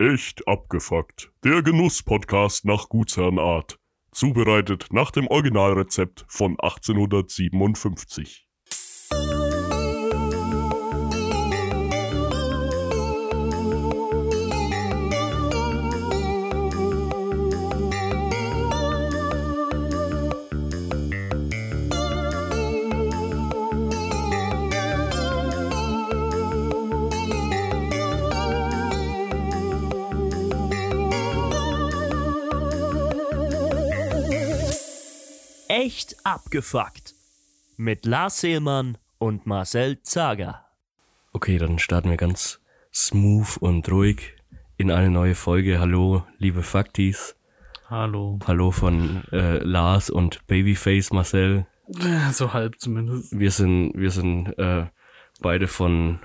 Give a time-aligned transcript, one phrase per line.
[0.00, 1.30] Echt abgefuckt.
[1.44, 3.78] Der Genuss-Podcast nach Gutsherrenart.
[4.12, 8.49] Zubereitet nach dem Originalrezept von 1857.
[36.40, 37.14] abgefuckt.
[37.76, 40.64] Mit Lars Seelmann und Marcel Zager.
[41.32, 42.60] Okay, dann starten wir ganz
[42.92, 44.36] smooth und ruhig
[44.78, 45.78] in eine neue Folge.
[45.80, 47.36] Hallo, liebe Faktis.
[47.88, 48.38] Hallo.
[48.46, 51.66] Hallo von äh, Lars und Babyface Marcel.
[51.88, 53.38] Ja, so halb zumindest.
[53.38, 54.86] Wir sind, wir sind äh,
[55.40, 56.20] beide von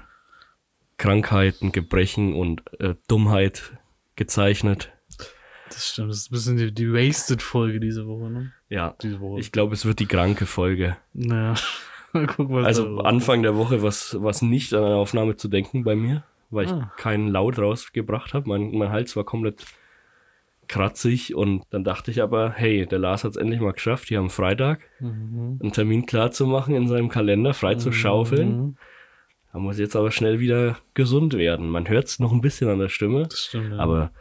[0.98, 3.78] Krankheiten, Gebrechen und äh, Dummheit
[4.16, 4.94] gezeichnet.
[5.76, 6.10] Das stimmt.
[6.10, 8.52] Das ist ein bisschen die, die Wasted-Folge diese Woche, ne?
[8.70, 9.40] Ja, Diese Woche.
[9.40, 10.98] ich glaube, es wird die kranke Folge.
[11.14, 11.54] naja.
[12.14, 15.84] Mal gucken, was Also Anfang der Woche was was nicht an eine Aufnahme zu denken
[15.84, 16.92] bei mir, weil ich Ah.
[16.98, 18.48] keinen Laut rausgebracht habe.
[18.48, 19.66] Mein, mein Hals war komplett
[20.68, 24.20] kratzig und dann dachte ich aber, hey, der Lars hat es endlich mal geschafft, hier
[24.20, 25.60] am Freitag Mhm.
[25.62, 28.58] einen Termin klar zu machen in seinem Kalender, frei zu schaufeln.
[28.58, 28.78] Mhm.
[29.54, 31.70] Da muss jetzt aber schnell wieder gesund werden.
[31.70, 33.78] Man hört es noch ein bisschen an der Stimme, Das stimmt, ja.
[33.78, 34.12] aber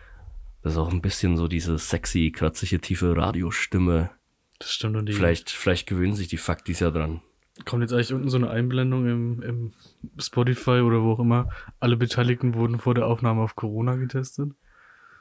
[0.64, 4.10] das ist auch ein bisschen so diese sexy, kratzige, tiefe Radiostimme.
[4.58, 4.96] das stimmt.
[4.96, 7.20] Und die Vielleicht, vielleicht gewöhnen sich die Faktis ja dran.
[7.64, 9.72] kommt jetzt eigentlich unten so eine Einblendung im, im
[10.18, 11.48] Spotify oder wo auch immer.
[11.78, 14.50] Alle Beteiligten wurden vor der Aufnahme auf Corona getestet.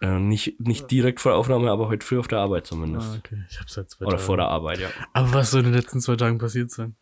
[0.01, 3.11] Äh, nicht, nicht direkt vor der Aufnahme, aber heute früh auf der Arbeit zumindest.
[3.13, 3.43] Ah, okay.
[3.49, 4.25] Ich hab's seit zwei Oder Tagen.
[4.25, 4.89] vor der Arbeit, ja.
[5.13, 6.95] Aber was soll in den letzten zwei Tagen passiert sein?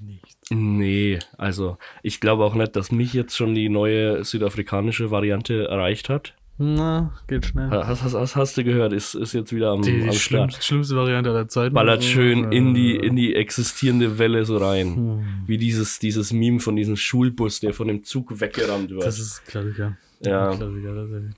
[0.00, 0.36] Nichts.
[0.50, 6.08] Nee, also ich glaube auch nicht, dass mich jetzt schon die neue südafrikanische Variante erreicht
[6.10, 6.35] hat.
[6.58, 7.70] Na, geht schnell.
[7.70, 10.62] Hast, hast, hast, hast du gehört, ist, ist jetzt wieder am, Die, am die schlimmste,
[10.62, 11.74] schlimmste Variante aller Zeiten.
[11.74, 14.96] Ballert schön in die, Äh, in die existierende Welle so rein.
[14.96, 15.24] Hm.
[15.46, 19.04] Wie dieses, dieses Meme von diesem Schulbus, der von dem Zug weggerammt wird.
[19.04, 19.98] Das ist Klassiker.
[20.20, 20.54] Ja.
[20.54, 21.34] Klassiker, tatsächlich.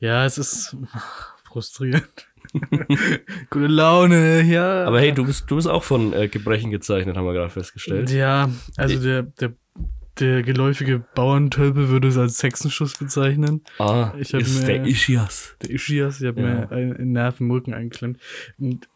[0.00, 0.76] Ja, es ist
[1.44, 2.08] frustrierend.
[3.50, 4.84] Gute Laune, ja.
[4.84, 8.10] aber hey, du bist, du bist auch von äh, Gebrechen gezeichnet, haben wir gerade festgestellt.
[8.10, 9.52] Ja, also der, der,
[10.20, 13.62] der geläufige Bauerntölpel würde es als Hexenschuss bezeichnen.
[13.78, 15.56] Ah, Ich ist mir- der Ischias.
[15.62, 16.46] Der Ischias, ich habe Ja.
[16.46, 18.20] mir einen, Nerv im Rücken eingeklemmt.
[18.58, 18.88] Und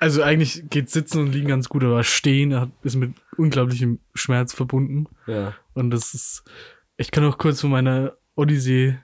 [0.00, 5.06] also eigentlich geht Sitzen und Liegen ganz gut, aber Stehen ist mit unglaublichem Schmerz verbunden.
[5.26, 5.54] Ja.
[5.74, 6.44] Und das ist,
[6.96, 8.98] ich kann auch kurz von meiner Odyssee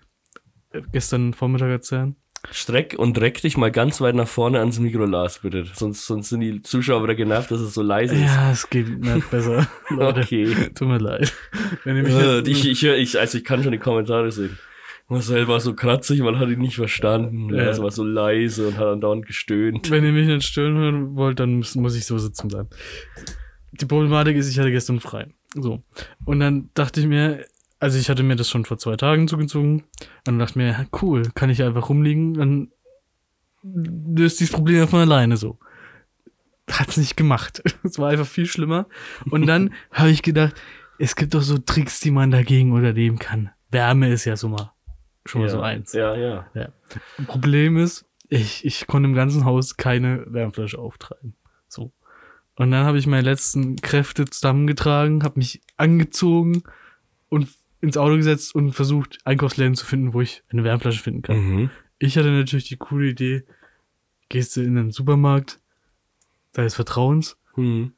[0.70, 2.16] äh, gestern Vormittag erzählen.
[2.50, 5.64] Streck und reck dich mal ganz weit nach vorne ans Mikro, Lars, bitte.
[5.74, 8.20] Sonst, sonst sind die Zuschauer wieder genervt, dass es so leise ist.
[8.22, 9.66] Ja, es geht nicht besser.
[9.90, 10.54] Leute, Okay.
[10.74, 11.32] tut mir leid.
[11.86, 14.58] Äh, ich, ich, hör, ich, also ich kann schon die Kommentare sehen.
[15.08, 17.52] Marcel war so kratzig, man hat ihn nicht verstanden.
[17.54, 17.62] Ja.
[17.64, 19.90] Er war so leise und hat andauernd gestöhnt.
[19.90, 22.68] wenn ihr mich nicht stören hören wollt, dann muss, muss ich so sitzen bleiben.
[23.72, 25.26] Die Problematik ist, ich hatte gestern frei.
[25.54, 25.82] So.
[26.24, 27.44] Und dann dachte ich mir,
[27.84, 29.80] also ich hatte mir das schon vor zwei Tagen zugezogen.
[29.82, 32.72] Und dann dachte mir, cool, kann ich einfach rumliegen, dann
[33.62, 35.58] löst dieses Problem von alleine so.
[36.70, 37.62] Hat's nicht gemacht.
[37.84, 38.86] Es war einfach viel schlimmer.
[39.30, 40.54] Und dann habe ich gedacht,
[40.98, 43.50] es gibt doch so Tricks, die man dagegen unternehmen kann.
[43.70, 44.72] Wärme ist ja so mal
[45.26, 45.52] schon mal ja.
[45.52, 45.92] so eins.
[45.92, 46.46] Ja, ja.
[46.54, 46.68] Ja.
[47.26, 51.34] Problem ist, ich, ich konnte im ganzen Haus keine Wärmflasche auftreiben.
[51.68, 51.92] So.
[52.56, 56.62] Und dann habe ich meine letzten Kräfte zusammengetragen, habe mich angezogen
[57.28, 57.48] und
[57.84, 61.36] ins Auto gesetzt und versucht, Einkaufsläden zu finden, wo ich eine Wärmflasche finden kann.
[61.38, 61.70] Mhm.
[61.98, 63.44] Ich hatte natürlich die coole Idee,
[64.28, 65.60] gehst du in einen Supermarkt,
[66.52, 67.92] deines Vertrauens, Mhm.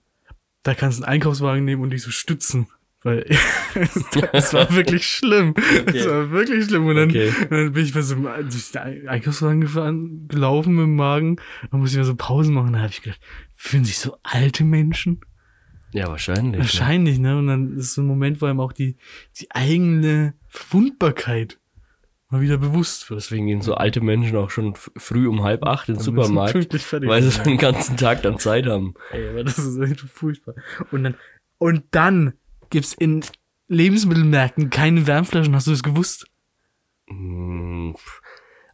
[0.63, 2.69] da kannst du einen Einkaufswagen nehmen und dich so stützen.
[3.03, 3.25] Weil
[4.33, 5.55] es war wirklich schlimm.
[5.87, 6.87] Es war wirklich schlimm.
[6.87, 7.29] Und dann, Okay.
[7.43, 11.37] und dann bin ich bei so einem durch den Einkaufswagen gefahren, gelaufen mit dem Magen.
[11.71, 12.73] Dann musste ich mal so Pausen machen.
[12.73, 13.21] Da habe ich gedacht,
[13.55, 15.21] fühlen sich so alte Menschen?
[15.97, 16.59] Ja, wahrscheinlich.
[16.61, 17.39] Wahrscheinlich, ne?
[17.39, 18.97] Und dann ist so ein Moment, wo einem auch die,
[19.41, 21.59] die eigene Verwundbarkeit
[22.29, 23.21] mal wieder bewusst wird.
[23.21, 26.55] Deswegen gehen so alte Menschen auch schon früh um halb acht in den Supermarkt,
[27.07, 28.95] weil sie den ganzen Tag dann Zeit haben.
[29.13, 30.55] Ey, aber das ist echt furchtbar.
[30.91, 31.15] Und dann,
[31.59, 32.35] und dann
[32.71, 33.25] gibt's in
[33.69, 35.55] Lebensmittelmärkten keine Wärmflaschen.
[35.55, 36.27] Hast du das gewusst?
[37.09, 37.95] Hm,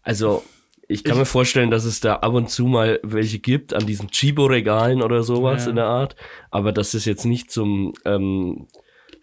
[0.02, 0.42] Also,
[0.88, 4.08] ich kann mir vorstellen, dass es da ab und zu mal welche gibt an diesen
[4.10, 5.70] Chibo-Regalen oder sowas Ja.
[5.70, 6.16] in der Art.
[6.50, 8.66] Aber dass es jetzt nicht zum, ähm,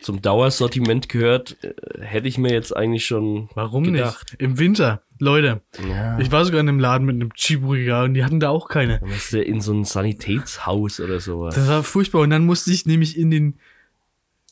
[0.01, 4.31] zum Dauersortiment gehört, äh, hätte ich mir jetzt eigentlich schon Warum gedacht.
[4.31, 4.41] nicht?
[4.41, 5.03] Im Winter.
[5.21, 6.17] Leute, Ja.
[6.17, 8.99] ich war sogar in einem Laden mit einem Chibo-Regal und die hatten da auch keine.
[8.99, 11.55] Dann musst du in so ein Sanitätshaus oder sowas.
[11.55, 12.21] Das war furchtbar.
[12.21, 13.59] Und dann musste ich nämlich in den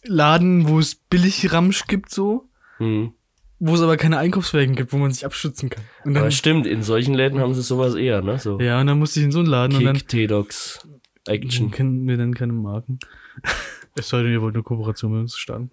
[0.04, 3.14] Laden, wo es billig Ramsch gibt, so, Hm.
[3.60, 5.84] Wo es aber keine Einkaufswagen gibt, wo man sich abschützen kann.
[6.06, 8.38] Und dann, Aber stimmt, in solchen Läden haben sie sowas eher, ne?
[8.40, 10.88] So ja, und dann musste ich in so einen Laden und dann Kick, T-Docs,
[11.28, 11.72] Action.
[11.72, 13.00] kennen wir dann keine Marken.
[13.96, 15.72] es sei denn, ihr wollt eine Kooperation mit uns starten.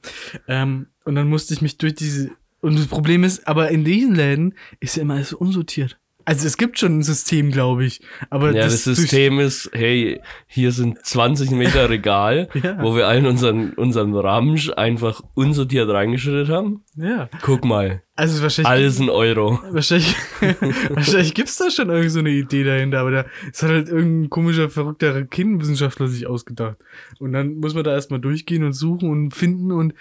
[0.48, 2.31] Ähm, und dann musste ich mich durch diese.
[2.60, 5.98] Und das Problem ist, aber in diesen Läden ist ja immer alles so unsortiert.
[6.26, 8.00] Also es gibt schon ein System, glaube ich.
[8.31, 12.82] Aber Ja, das, System ist, hey, hier sind 20 Meter Regal, Ja.
[12.82, 16.82] wo wir allen unseren, unseren Ramsch einfach unsortiert reingeschüttet haben.
[16.97, 17.29] Ja.
[17.43, 18.71] Guck mal, Also wahrscheinlich.
[18.71, 19.61] alles ein Euro.
[19.71, 20.15] Wahrscheinlich,
[20.91, 24.31] wahrscheinlich gibt's da schon irgendwie so eine Idee dahinter, aber da es hat halt irgendein
[24.31, 26.76] komischer, verrückter Raketenwissenschaftler sich ausgedacht.
[27.19, 29.94] Und dann muss man da erstmal durchgehen und suchen und finden und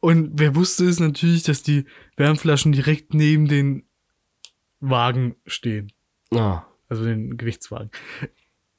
[0.00, 1.84] und wer wusste es natürlich, dass die
[2.16, 3.84] Wärmflaschen direkt neben den
[4.82, 5.92] Wagen stehen.
[6.34, 7.90] Ah, Also den Gewichtswagen.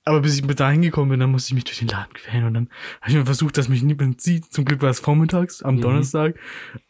[0.06, 2.46] Aber bis ich mit da hingekommen bin, dann musste ich mich durch den Laden quälen
[2.46, 2.70] und dann
[3.00, 4.52] habe ich mir versucht, dass mich niemand sieht.
[4.52, 6.36] Zum Glück war es vormittags, am Donnerstag.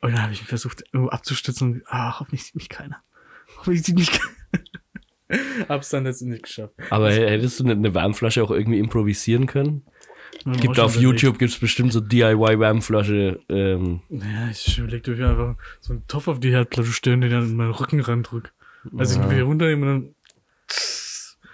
[0.01, 3.03] Und dann habe ich mich versucht, irgendwo abzustützen und ach, hoffentlich sieht mich keiner.
[3.57, 4.33] Hoffentlich sieht mich keiner.
[5.69, 6.73] Hab's dann letztendlich nicht geschafft.
[6.89, 9.83] aber hättest du eine- eine Wärmflasche auch irgendwie improvisieren können?
[10.45, 10.95] Gibt auf.
[10.99, 13.39] YouTube gibt's bestimmt so DIY-Wärmflasche.
[13.49, 17.31] Ähm, Ja, ich überlegte, ob ich einfach so einen Topf auf die Herdplatte stellen, den
[17.31, 18.53] dann in meinen Rücken randrück.
[18.97, 20.15] Also ich wieder runternehme und dann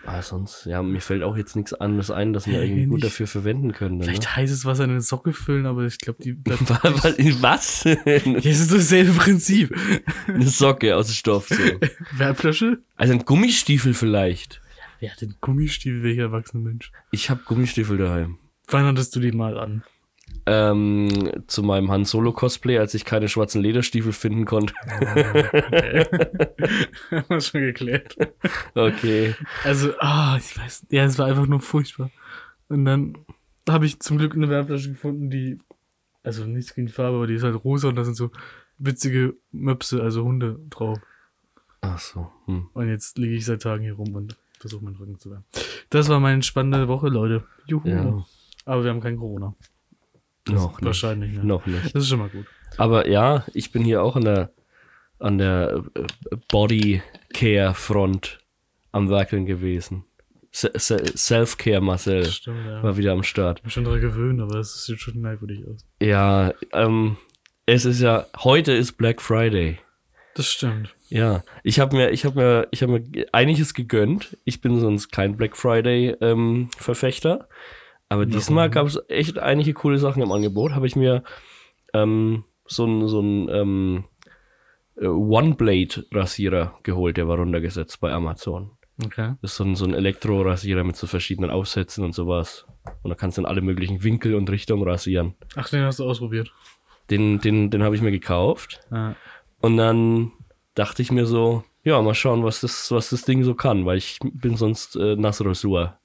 [0.09, 3.03] ah, sonst, ja, mir fällt auch jetzt nichts anderes ein, das wir Hey, irgendwie gut
[3.03, 3.97] dafür verwenden können.
[3.97, 4.05] Ne?
[4.05, 6.61] vielleicht heißes Wasser in eine Socke füllen, aber ich glaube, die bleibt.
[7.41, 7.83] Was?
[7.83, 9.75] Ja, es ist dasselbe Prinzip.
[10.27, 11.49] Eine Socke aus Stoff.
[11.49, 11.55] So.
[12.17, 12.79] Wärmflasche?
[12.95, 14.61] Also ein Gummistiefel vielleicht.
[14.99, 16.91] Wer hat den Gummistiefel, welcher erwachsene Mensch?
[17.11, 18.37] Ich habe Gummistiefel daheim.
[18.67, 19.83] Wann hattest du die mal an?
[20.45, 24.73] Ähm, zu meinem Han Solo Cosplay, als ich keine schwarzen Lederstiefel finden konnte.
[24.83, 26.05] Okay.
[27.11, 28.15] Haben wir schon geklärt.
[28.73, 29.35] Okay.
[29.63, 32.09] Also, ah, ich weiß, ja, es war einfach nur furchtbar.
[32.67, 33.17] Und dann
[33.67, 35.59] habe ich zum Glück eine Wärmflasche gefunden, die,
[36.23, 38.31] also nichts gegen die Farbe, aber die ist halt rosa und da sind so
[38.79, 40.99] witzige Möpse, also Hunde drauf.
[41.81, 42.31] Ach so.
[42.45, 42.69] Hm.
[42.73, 45.45] Und jetzt liege ich seit Tagen hier rum und versuche meinen Rücken zu wärmen.
[45.89, 47.43] Das war meine spannende Woche, Leute.
[47.67, 47.87] Juhu.
[47.87, 48.25] Ja.
[48.65, 49.55] Aber wir haben kein Corona.
[50.55, 50.85] Noch nicht.
[50.85, 51.43] Wahrscheinlich, ne?
[51.43, 51.95] Noch nicht.
[51.95, 52.45] Das ist schon mal gut.
[52.77, 54.51] Aber ja, ich bin hier auch an der
[55.19, 56.05] an der äh,
[56.47, 57.01] Body
[57.33, 58.39] Care Front
[58.91, 60.05] am Werkeln gewesen.
[60.51, 62.81] Se Se Self-Care Marcel Stimmt, ja.
[62.81, 63.59] war wieder am Start.
[63.59, 65.85] Ich bin schon daran gewöhnt, aber es sieht schon merkwürdig aus.
[66.01, 67.17] Ja, ähm,
[67.65, 69.79] es ist ja heute ist Black Friday.
[70.35, 70.95] Das stimmt.
[71.09, 74.37] Ja, ich habe mir, ich habe mir, ich habe mir einiges gegönnt.
[74.45, 77.49] Ich bin sonst kein Black Friday ähm, Verfechter,
[78.09, 80.73] aber diesmal gab es echt einige coole Sachen im Angebot.
[80.73, 81.23] Habe ich mir
[81.93, 84.03] ähm, so ein so ein ähm,
[84.99, 88.71] äh, One Blade Rasierer geholt, der war runtergesetzt bei Amazon.
[89.05, 89.35] Okay.
[89.41, 92.65] Das ist so ein, so ein Elektrorasierer mit so verschiedenen Aufsätzen und sowas.
[93.01, 95.35] Und da kannst du in alle möglichen Winkel und Richtungen rasieren.
[95.55, 96.51] Ach, den hast du ausprobiert.
[97.09, 98.81] Den, den, den habe ich mir gekauft.
[98.91, 99.15] Ja.
[99.61, 100.31] Und dann
[100.75, 103.97] dachte ich mir so, ja, mal schauen, was das, was das Ding so kann, weil
[103.97, 105.98] ich bin sonst äh, Nassrosur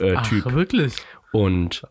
[0.00, 0.44] äh, Typ.
[0.46, 0.94] Ach, wirklich?
[1.32, 1.82] Und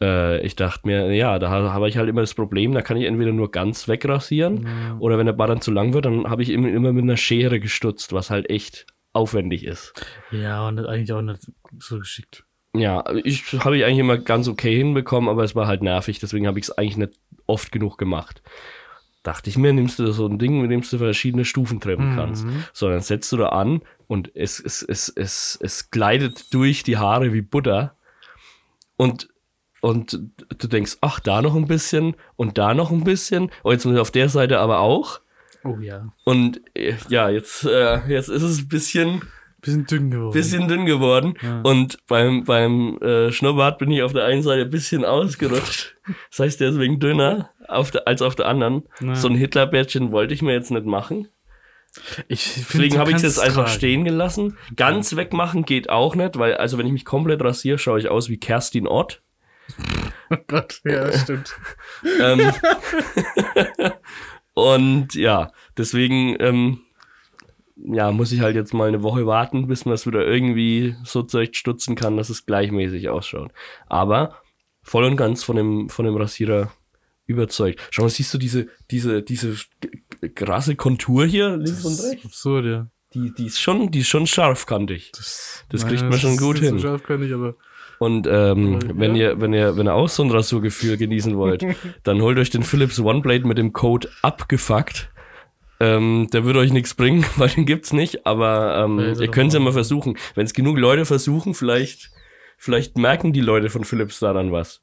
[0.00, 2.96] äh, ich dachte mir, ja, da ha- habe ich halt immer das Problem, da kann
[2.96, 4.96] ich entweder nur ganz wegrasieren Ja.
[4.98, 7.16] oder wenn der Bart dann zu lang wird, dann habe ich immer, immer mit einer
[7.18, 9.92] Schere gestutzt, was halt echt aufwendig ist.
[10.30, 11.40] Ja, und das eigentlich auch nicht
[11.78, 12.44] so geschickt.
[12.74, 16.46] Ja, ich habe ich eigentlich immer ganz okay hinbekommen, aber es war halt nervig, deswegen
[16.46, 17.14] habe ich es eigentlich nicht
[17.46, 18.42] oft genug gemacht.
[19.22, 22.46] Dachte ich mir, nimmst du so ein Ding, mit dem du verschiedene Stufen treffen kannst.
[22.72, 26.96] So, dann setzt du da an und es, es, es, es, es gleitet durch die
[26.96, 27.96] Haare wie Butter.
[28.96, 29.28] Und,
[29.82, 30.18] und
[30.58, 33.50] du denkst, ach, da noch ein bisschen und da noch ein bisschen.
[33.62, 35.20] Und jetzt muss ich auf der Seite aber auch.
[35.64, 36.12] Oh ja.
[36.24, 39.22] Und äh, ja, jetzt, äh, jetzt ist es ein bisschen
[39.60, 40.32] Bisschen dünn geworden.
[40.32, 41.34] bisschen dünn geworden.
[41.42, 41.60] Ja.
[41.62, 45.96] Und beim, beim äh, Schnurrbart bin ich auf der einen Seite ein bisschen ausgerutscht.
[46.30, 48.84] Das heißt, deswegen dünner auf der, als auf der anderen.
[49.00, 49.14] Ja.
[49.14, 51.28] So ein Hitlerbärtchen wollte ich mir jetzt nicht machen.
[52.28, 53.76] Ich Deswegen habe ich es jetzt einfach tragen.
[53.76, 54.56] stehen gelassen.
[54.76, 58.28] Ganz wegmachen geht auch nicht, weil, also wenn ich mich komplett rasiere, schaue ich aus
[58.28, 59.22] wie Kerstin Ott.
[60.32, 61.56] Oh Gott, ja, das stimmt.
[62.20, 62.52] Ähm,
[64.54, 66.82] und ja, deswegen ähm,
[67.84, 71.22] ja, muss ich halt jetzt mal eine Woche warten, bis man es wieder irgendwie so
[71.22, 73.52] zurechtstutzen kann, dass es gleichmäßig ausschaut.
[73.86, 74.36] Aber
[74.82, 76.72] voll und ganz von dem, von dem Rasierer
[77.26, 77.80] überzeugt.
[77.90, 79.54] Schau mal, siehst du diese, diese, diese
[80.34, 82.24] krasse Kontur hier links und rechts?
[82.24, 82.86] Absurd, ja.
[83.14, 85.10] Die, die ist schon, die ist schon scharfkantig.
[85.16, 86.78] Das, Das kriegt man schon gut hin.
[86.78, 87.56] So scharf kann ich, aber
[87.98, 89.30] Und ähm, Aber, wenn ja.
[89.30, 91.64] ihr, wenn ihr, wenn ihr auch so ein Rasurgefühl genießen wollt,
[92.04, 95.10] dann holt euch den Philips OneBlade mit dem Code abgefuckt.
[95.80, 99.48] Ähm, der wird euch nichts bringen, weil den gibt's nicht, aber ähm, er ihr könnt
[99.48, 99.72] es ja mal.
[99.72, 100.16] versuchen.
[100.34, 102.10] Wenn es genug Leute versuchen, vielleicht,
[102.62, 104.82] Vielleicht merken die Leute von Philips daran was.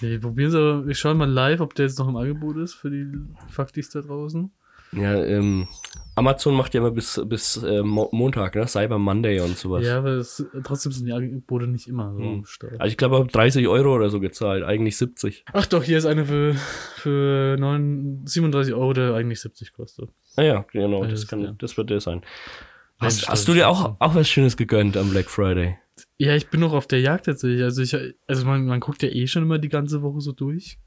[0.00, 2.90] Wir probieren so, wir schauen mal live, ob der jetzt noch im Angebot ist für
[2.90, 3.06] die
[3.48, 4.50] Faktis da draußen.
[4.90, 5.68] Ja, ähm,
[6.14, 8.66] Amazon macht ja immer bis, bis äh, Mo Montag, ne?
[8.66, 9.84] Cyber Monday und sowas.
[9.86, 12.44] Ja, aber es, trotzdem sind die Angebote nicht immer so Hm.
[12.44, 12.74] stark.
[12.78, 15.44] Also ich glaube, ich habe 30 Euro oder so gezahlt, eigentlich 70.
[15.52, 16.54] Ach doch, hier ist eine für,
[16.96, 20.10] für 9, 37 Euro, der eigentlich 70 kostet.
[20.36, 21.54] Ah ja, genau, das, das- kann, ja.
[21.58, 22.22] das wird der sein.
[22.98, 25.76] Hast, hast du dir auch, auch was Schönes gegönnt am Black Friday?
[26.18, 27.62] Ja, ich bin noch auf der Jagd tatsächlich.
[27.62, 27.96] Also ich,
[28.28, 30.78] also man, man guckt ja eh schon immer die ganze Woche so durch.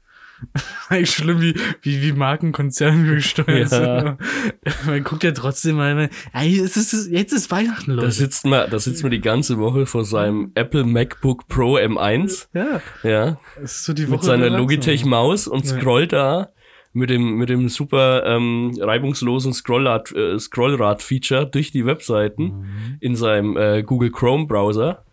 [0.88, 4.00] Eigentlich schlimm, wie, wie, wie Markenkonzerne gesteuert Ja.
[4.00, 4.18] sind.
[4.86, 8.06] Man guckt ja trotzdem mal, ey, es ist, jetzt ist Weihnachten, Leute.
[8.06, 12.48] Da sitzt man, da sitzt man die ganze Woche vor seinem Apple MacBook Pro M1,
[12.52, 14.12] ja, ja, es ist so die Woche.
[14.12, 14.60] mit seiner Erwachsenen.
[14.60, 16.50] Logitech-Maus und scrollt da
[16.92, 22.96] mit dem, mit dem super ähm, reibungslosen Scrollrad, äh, Scrollrad-Feature durch die Webseiten Mhm.
[23.00, 25.04] in seinem äh, Google Chrome-Browser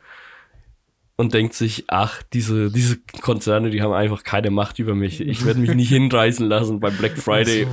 [1.15, 5.21] und denkt sich, ach, diese, diese Konzerne, die haben einfach keine Macht über mich.
[5.21, 7.67] Ich werde mich nicht hinreißen lassen beim Black Friday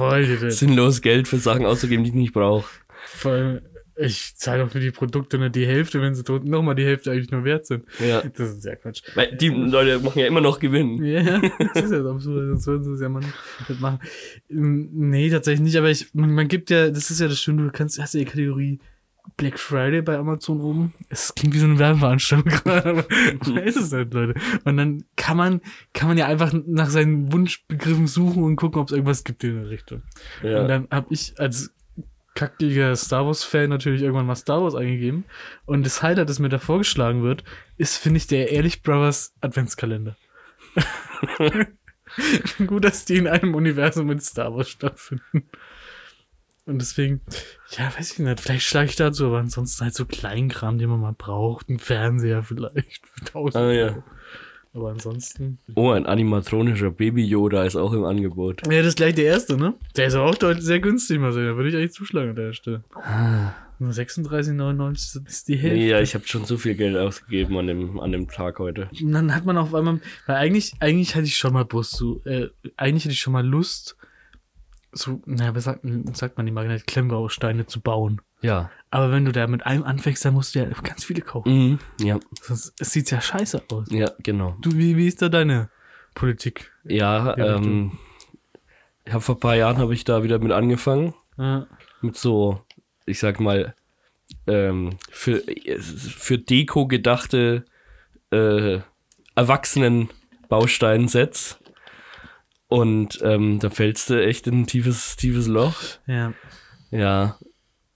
[0.50, 2.68] sinnlos Geld für Sachen auszugeben, die ich nicht brauche.
[3.06, 3.60] Vor allem,
[3.96, 7.10] ich zahle doch für die Produkte nur die Hälfte, wenn sie dort nochmal die Hälfte
[7.10, 7.84] eigentlich nur wert sind.
[7.98, 8.22] Ja.
[8.22, 9.02] Das ist ja Quatsch.
[9.14, 11.02] Weil die Leute machen ja immer noch Gewinn.
[11.04, 11.40] Ja,
[11.74, 14.00] das ist ja absurd, sonst würden sie es ja mal nicht machen.
[14.50, 17.64] Ähm, Nee, tatsächlich nicht, aber ich, man, man gibt ja, das ist ja das Schöne,
[17.64, 18.80] du kannst, hast ja die Kategorie
[19.36, 20.94] Black Friday bei Amazon oben.
[21.08, 24.34] Es klingt wie so eine Werbeveranstaltung gerade, aber weiß es nicht, Leute.
[24.64, 25.60] Und dann kann man,
[25.92, 29.56] kann man ja einfach nach seinen Wunschbegriffen suchen und gucken, ob es irgendwas gibt in
[29.56, 30.02] der Richtung.
[30.42, 30.60] Ja.
[30.60, 31.72] Und dann habe ich als
[32.34, 35.24] kackiger Star Wars-Fan natürlich irgendwann mal Star Wars eingegeben.
[35.66, 37.44] Und das Highlight, das mir da vorgeschlagen wird,
[37.76, 40.16] ist, finde ich, der Ehrlich Brothers Adventskalender.
[42.66, 45.48] Gut, dass die in einem Universum mit Star Wars stattfinden.
[46.66, 47.20] Und deswegen,
[47.76, 51.00] ja, weiß ich nicht, vielleicht schlage ich dazu, aber ansonsten halt so Kleinkram, den man
[51.00, 51.68] mal braucht.
[51.68, 53.86] Ein Fernseher vielleicht für 1000 Ah, ja.
[53.86, 54.02] Euro.
[54.72, 55.58] Aber ansonsten.
[55.74, 58.62] Oh, ein animatronischer Baby Yoda ist auch im Angebot.
[58.70, 59.74] Ja, das ist gleich der erste, ne?
[59.96, 61.46] Der ist aber auch deutlich sehr günstig, mal sehen.
[61.46, 62.84] Da würde ich eigentlich zuschlagen an der Stelle.
[63.80, 65.76] Nur 36,99 ist die Hälfte.
[65.76, 68.88] Nee, ja, ich habe schon so viel Geld ausgegeben an dem, an dem Tag heute.
[69.02, 72.22] Und dann hat man auf einmal, weil eigentlich, eigentlich hatte ich schon mal Bus, so,
[72.24, 73.96] äh, eigentlich hatte ich schon mal Lust,
[74.92, 75.80] so, naja, was sagt,
[76.14, 78.20] sagt man die Magnet, Klemmbausteine zu bauen.
[78.42, 78.70] Ja.
[78.90, 81.52] Aber wenn du da mit einem anfängst, dann musst du ja ganz viele kaufen.
[81.52, 81.78] Mhm.
[82.00, 83.88] Ja, Sonst es sieht ja scheiße aus.
[83.90, 84.56] ja, genau.
[84.60, 85.70] Du, wie, wie ist da deine
[86.14, 86.72] Politik?
[86.84, 87.92] Ja, ähm,
[89.04, 91.14] ich habe vor ein paar Jahren habe ich da wieder mit angefangen.
[91.38, 91.66] Ja,
[92.00, 92.60] Mit so,
[93.06, 93.74] ich sag mal,
[94.46, 95.42] ähm, für,
[95.80, 97.64] für Deko gedachte
[98.30, 98.78] äh,
[99.36, 100.08] erwachsenen
[100.48, 101.59] Bausteinsets.
[102.70, 105.74] Und ähm, da fällst du echt in ein tiefes, tiefes Loch.
[106.06, 106.32] ja.
[106.92, 107.38] Ja,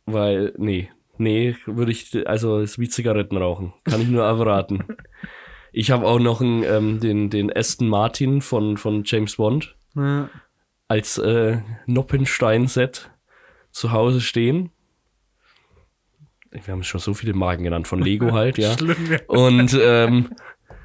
[0.07, 0.88] weil, nee,
[1.19, 3.73] nee, würde ich, also ist wie Zigaretten rauchen.
[3.85, 4.85] Kann ich nur abraten.
[5.76, 10.31] Ich habe auch noch einen, ähm, den, den Aston Martin von, von James Bond ja.
[10.87, 13.11] als äh, Noppenstein-Set
[13.73, 14.71] zu Hause stehen.
[16.52, 18.73] Wir haben schon so viele Marken genannt, von Lego halt, ja.
[18.78, 19.19] Schlimm, ja.
[19.26, 20.31] Und ähm,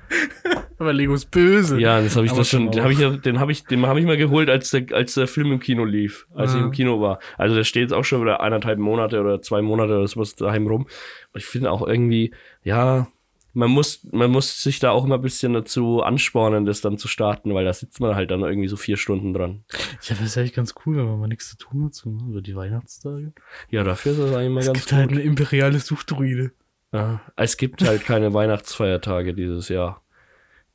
[0.80, 1.80] Aber Lego ist böse.
[1.80, 3.86] ja, das habe ich Aber das schon, den habe ich, ja- den habe ich, den
[3.86, 6.66] habe ich mal geholt, als der, als der Film im Kino lief, als ich Ah.
[6.66, 7.20] im Kino war.
[7.38, 10.68] Also der steht jetzt auch schon wieder eineinhalb Monate oder zwei Monate oder sowas daheim
[10.68, 10.84] rum.
[10.84, 13.08] Und ich finde auch irgendwie, ja,
[13.54, 17.08] man muss, man muss sich da auch immer ein bisschen dazu anspornen, das dann zu
[17.08, 19.64] starten, weil da sitzt man halt dann irgendwie so vier Stunden dran.
[20.04, 22.20] Ja, das ist eigentlich ganz cool, wenn man mal nichts zu tun hat, so, ne?
[22.30, 23.34] über die Weihnachtstage.
[23.70, 25.18] Ja, dafür ist das eigentlich mal Es ganz gibt halt gut.
[25.18, 26.52] eine imperiale Suchtruide.
[26.92, 30.04] Ja, es gibt halt keine Weihnachtsfeiertage dieses Jahr.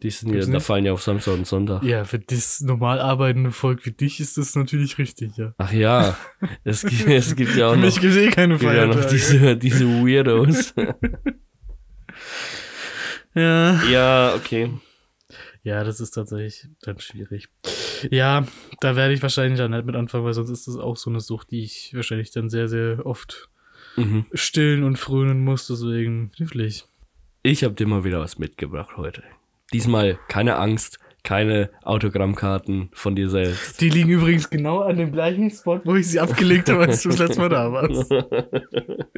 [0.03, 1.83] Die sind ja, da fallen ja auf Samstag und Sonntag.
[1.83, 5.55] Ja, für das normal arbeitende Volk wie dich ist das natürlich richtig, ja.
[5.57, 6.19] Ach ja,
[6.63, 9.15] es gibt, es gibt ja auch noch, gibt es eh keine gibt ja noch Feiertage.
[9.15, 10.75] diese, diese Weirdos.
[13.35, 13.83] ja.
[13.85, 14.71] ja, okay.
[15.63, 17.49] ja, das ist tatsächlich dann schwierig.
[18.11, 18.47] Ja,
[18.81, 21.21] da werde ich wahrscheinlich dann nicht mit anfangen, weil sonst ist das auch so eine
[21.21, 23.49] Sucht, die ich wahrscheinlich dann sehr, sehr oft
[23.97, 24.27] Mhm.
[24.33, 26.85] stillen und frönen muss, deswegen knifflig.
[27.43, 29.23] Ich habe dir mal wieder was mitgebracht heute.
[29.73, 33.81] Diesmal keine Angst, keine Autogrammkarten von dir selbst.
[33.81, 37.09] Die liegen übrigens genau an dem gleichen Spot, wo ich sie abgelegt habe, als du
[37.11, 38.11] das letzte Mal da warst.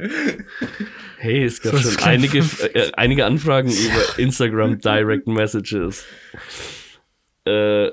[1.17, 6.05] Hey, es gab schon einige, kein- äh, einige Anfragen über Instagram Direct Messages.
[7.45, 7.91] Äh,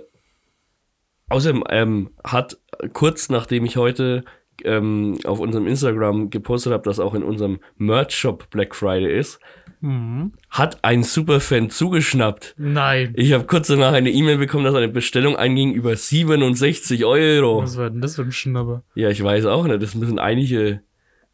[1.28, 2.58] außerdem ähm, hat
[2.92, 4.24] kurz nachdem ich heute
[4.64, 9.40] ähm, auf unserem Instagram gepostet habe, dass auch in unserem Merch-Shop Black Friday ist,
[9.80, 10.32] Mhm.
[10.48, 12.54] hat ein Superfan zugeschnappt.
[12.56, 13.12] Nein.
[13.16, 17.62] Ich habe kurz danach eine E-Mail bekommen, dass eine Bestellung einging über 67 Euro.
[17.62, 18.82] Was war denn das für ein Schnapper?
[18.94, 19.82] Ja, ich weiß auch nicht.
[19.82, 20.80] Das müssen einige,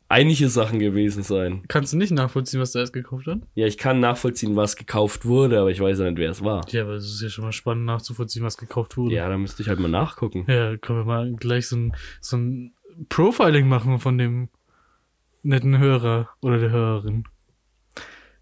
[0.08, 1.62] einige Sachen gewesen sein.
[1.68, 3.38] Kannst du nicht nachvollziehen, was der erst gekauft hat?
[3.54, 6.66] Ja, ich kann nachvollziehen, was gekauft wurde, aber ich weiß ja nicht, wer es war.
[6.70, 9.14] Ja, aber es ist ja schon mal spannend nachzuvollziehen, was gekauft wurde.
[9.14, 10.44] Ja, da müsste ich halt mal nachgucken.
[10.48, 12.72] Ja, können wir mal gleich so ein, so ein
[13.08, 14.48] Profiling machen von dem
[15.42, 17.24] netten Hörer oder der Hörerin.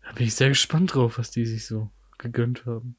[0.05, 2.97] Da bin ich sehr gespannt drauf, was die sich so gegönnt haben.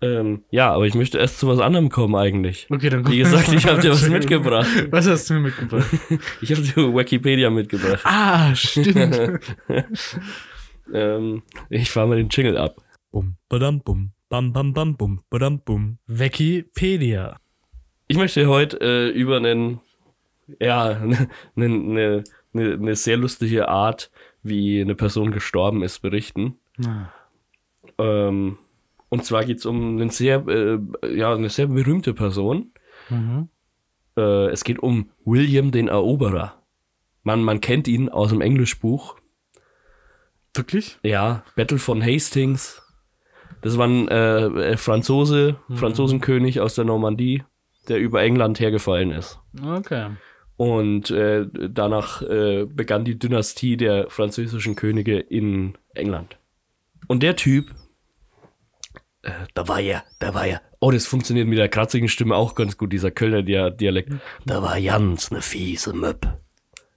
[0.00, 2.68] Ähm, ja, aber ich möchte erst zu was anderem kommen eigentlich.
[2.70, 4.68] Okay, dann Wie gesagt, ich habe dir was mitgebracht.
[4.92, 5.88] Was hast du mir mitgebracht?
[6.40, 8.02] Ich habe dir Wikipedia mitgebracht.
[8.04, 9.40] ah, stimmt.
[10.92, 12.80] Ähm, ich fahre mal den Jingle ab.
[13.10, 15.98] Bum, badam, bum, bam, bam, bam, bum, badam, bum.
[16.06, 17.36] Wikipedia.
[18.06, 19.80] Ich möchte heute äh, über einen,
[20.60, 24.10] ja, eine ne, ne, ne sehr lustige Art,
[24.42, 26.58] wie eine Person gestorben ist, berichten.
[27.98, 28.58] Ähm,
[29.08, 30.78] und zwar geht es um einen sehr, äh,
[31.14, 32.72] ja, eine sehr berühmte Person.
[33.08, 33.48] Mhm.
[34.16, 36.62] Äh, es geht um William den Eroberer.
[37.22, 39.16] Man, man kennt ihn aus dem Englischbuch.
[40.54, 40.98] Wirklich?
[41.02, 42.82] Ja, Battle von Hastings.
[43.60, 47.42] Das war ein äh, Franzose, Franzosenkönig aus der Normandie,
[47.88, 49.40] der über England hergefallen ist.
[49.60, 50.10] Okay.
[50.58, 56.36] Und äh, danach äh, begann die Dynastie der französischen Könige in England.
[57.06, 57.70] Und der Typ,
[59.22, 62.56] äh, da war ja, da war ja, oh, das funktioniert mit der kratzigen Stimme auch
[62.56, 64.12] ganz gut, dieser Kölner Dia Dialekt.
[64.46, 66.26] Da war ganz ne fiese Möpp.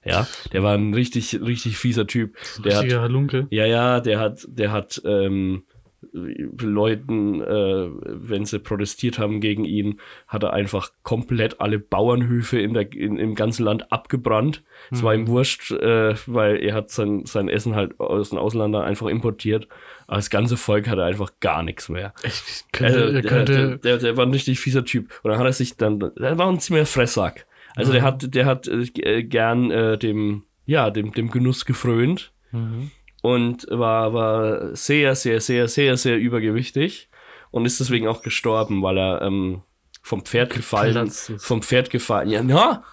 [0.03, 2.35] Ja, der war ein richtig, richtig fieser Typ.
[2.65, 3.45] Der hat, Richtiger Halunke.
[3.51, 5.65] ja, ja, der hat, der hat ähm,
[6.13, 12.73] Leuten, äh, wenn sie protestiert haben gegen ihn, hat er einfach komplett alle Bauernhöfe in
[12.73, 14.63] der, in, im ganzen Land abgebrannt.
[14.91, 18.83] Es war ihm wurscht, äh, weil er hat sein, sein Essen halt aus den Ausländern
[18.83, 19.67] einfach importiert.
[20.07, 22.13] Aber das ganze Volk hatte einfach gar nichts mehr.
[22.23, 25.11] Ich könnte, Also, der, könnte, der, der, der war ein richtig fieser Typ.
[25.23, 27.45] Und dann hat er sich dann, der war ein ziemlicher Fresssack.
[27.75, 32.91] Also der hat, der hat äh, gern äh, dem, ja, dem, dem Genuss gefrönt Mhm.
[33.21, 37.09] Und war, war sehr, sehr, sehr, sehr, sehr übergewichtig
[37.51, 39.61] und ist deswegen auch gestorben, weil er ähm,
[40.01, 41.31] vom Pferd gefallen, ist.
[41.39, 42.83] vom Pferd gefallen, ja, na,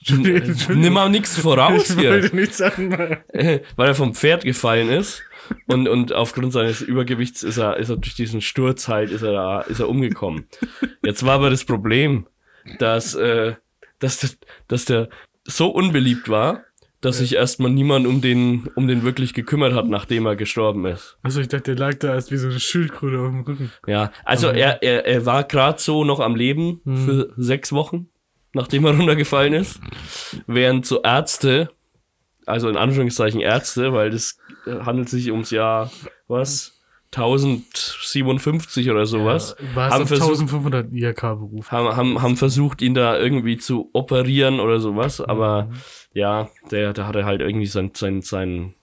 [0.08, 2.12] nimm mal nichts voraus hier
[3.32, 5.22] äh, weil er vom Pferd gefallen ist
[5.66, 9.32] und, und aufgrund seines Übergewichts ist er, ist er durch diesen Sturz halt, ist er
[9.32, 10.46] da, ist er umgekommen.
[11.04, 12.26] Jetzt war aber das Problem,
[12.78, 13.54] dass, äh,
[13.98, 14.30] dass, der-
[14.68, 15.08] dass der
[15.44, 16.62] so unbeliebt war,
[17.00, 21.16] dass sich erstmal niemand um den, um den wirklich gekümmert hat, nachdem er gestorben ist.
[21.22, 23.72] Also ich dachte, der lag da als wie so eine Schildkröte auf dem Rücken.
[23.86, 28.08] Ja, also er, er, er war gerade so noch am Leben für sechs Wochen,
[28.52, 29.80] nachdem er runtergefallen ist.
[30.46, 31.70] Während so Ärzte,
[32.46, 35.92] also in Anführungszeichen Ärzte, weil das handelt sich ums Jahr,
[36.26, 36.77] was?
[37.14, 39.56] 1057 oder sowas.
[39.74, 41.72] War es haben, auf versucht, 1500 IHK-Beruf.
[41.72, 45.70] haben, haben, haben versucht, ihn da irgendwie zu operieren oder sowas, aber
[46.12, 48.74] ja, der, der hatte halt irgendwie sein, sein, sein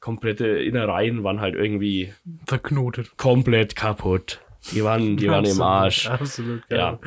[0.00, 2.12] komplette Innereien waren halt irgendwie
[2.46, 3.16] Verknotet.
[3.16, 4.40] komplett kaputt.
[4.72, 6.08] Die waren, die waren im Absolut, Arsch.
[6.08, 6.98] Absolut, Ja.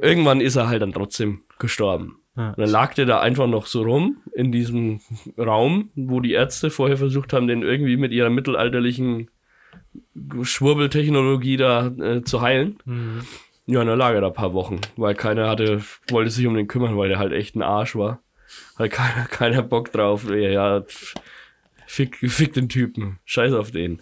[0.00, 2.16] Irgendwann ist er halt dann trotzdem gestorben.
[2.36, 2.48] Ja.
[2.50, 5.00] Und dann lag der da einfach noch so rum in diesem
[5.38, 9.28] Raum, wo die Ärzte vorher versucht haben, den irgendwie mit ihrer mittelalterlichen
[10.42, 12.78] Schwurbeltechnologie da äh, zu heilen.
[12.84, 13.22] Mhm.
[13.66, 16.54] Ja, und dann lag er da ein paar Wochen, weil keiner hatte, wollte sich um
[16.54, 18.20] den kümmern, weil der halt echt ein Arsch war.
[18.76, 20.28] Hat keiner, keiner Bock drauf.
[20.28, 20.84] Ja, ja,
[21.86, 23.18] fick, fick den Typen.
[23.24, 24.00] Scheiß auf den.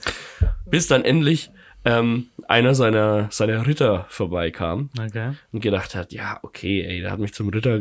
[0.67, 1.51] Bis dann endlich
[1.85, 5.33] ähm, einer seiner, seiner Ritter vorbeikam Okay.
[5.53, 7.81] und gedacht hat, ja, okay, ey, der hat mich zum Ritter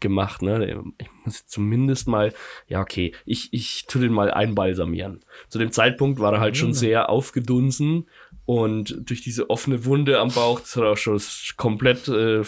[0.00, 0.84] gemacht, ne?
[0.98, 2.34] Ich muss zumindest mal,
[2.66, 5.20] ja, okay, ich, ich tu den mal einbalsamieren.
[5.48, 8.06] Zu dem Zeitpunkt war er halt schon sehr aufgedunsen
[8.44, 11.20] und durch diese offene Wunde am Bauch, das hat auch schon
[11.56, 12.44] komplett, äh, äh,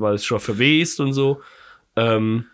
[0.00, 1.42] war es schon verwest und so.
[1.96, 2.46] Ähm,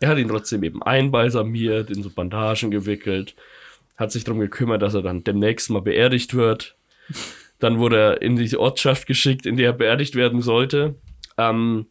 [0.00, 3.34] er hat ihn trotzdem eben einbalsamiert, in so Bandagen gewickelt,
[3.96, 6.76] hat sich darum gekümmert, dass er dann demnächst mal beerdigt wird.
[7.58, 10.96] Dann wurde er in diese Ortschaft geschickt, in der er beerdigt werden sollte.
[11.38, 11.86] Ähm,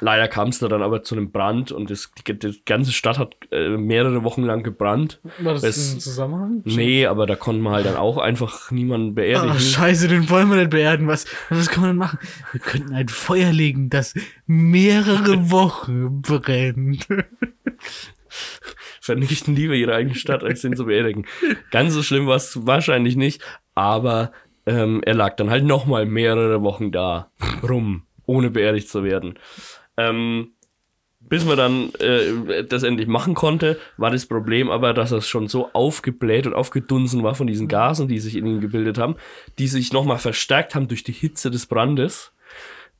[0.00, 3.18] leider kam es da dann aber zu einem Brand und das, die, die ganze Stadt
[3.18, 5.20] hat äh, mehrere Wochen lang gebrannt.
[5.38, 6.62] War das Es- ein Zusammenhang?
[6.64, 9.54] Nee, aber da konnte man halt dann auch einfach niemanden beerdigen.
[9.54, 11.08] Ah, scheiße, den wollen wir nicht beerdigen.
[11.08, 12.18] Was, was kann man machen?
[12.52, 14.14] Wir könnten ein Feuer legen, das
[14.46, 17.06] mehrere Wochen brennt.
[19.00, 21.26] vernichten lieber ihre eigene Stadt, als den zu beerdigen.
[21.70, 23.42] Ganz so schlimm war es wahrscheinlich nicht,
[23.74, 24.32] aber
[24.66, 27.30] ähm, er lag dann halt noch mal mehrere Wochen da
[27.68, 29.38] rum, ohne beerdigt zu werden.
[29.96, 30.52] Ähm,
[31.20, 35.48] bis man dann äh, das endlich machen konnte, war das Problem aber, dass er schon
[35.48, 39.16] so aufgebläht und aufgedunsen war von diesen Gasen, die sich in ihm gebildet haben,
[39.58, 42.32] die sich nochmal verstärkt haben durch die Hitze des Brandes,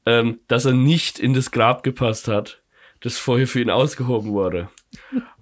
[0.06, 2.62] ähm, dass er nicht in das Grab gepasst hat,
[3.00, 4.68] das vorher für ihn ausgehoben wurde.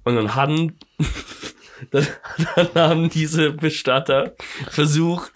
[0.04, 0.78] Und dann haben,
[1.90, 2.06] dann,
[2.56, 4.34] dann haben diese Bestatter
[4.68, 5.32] versucht,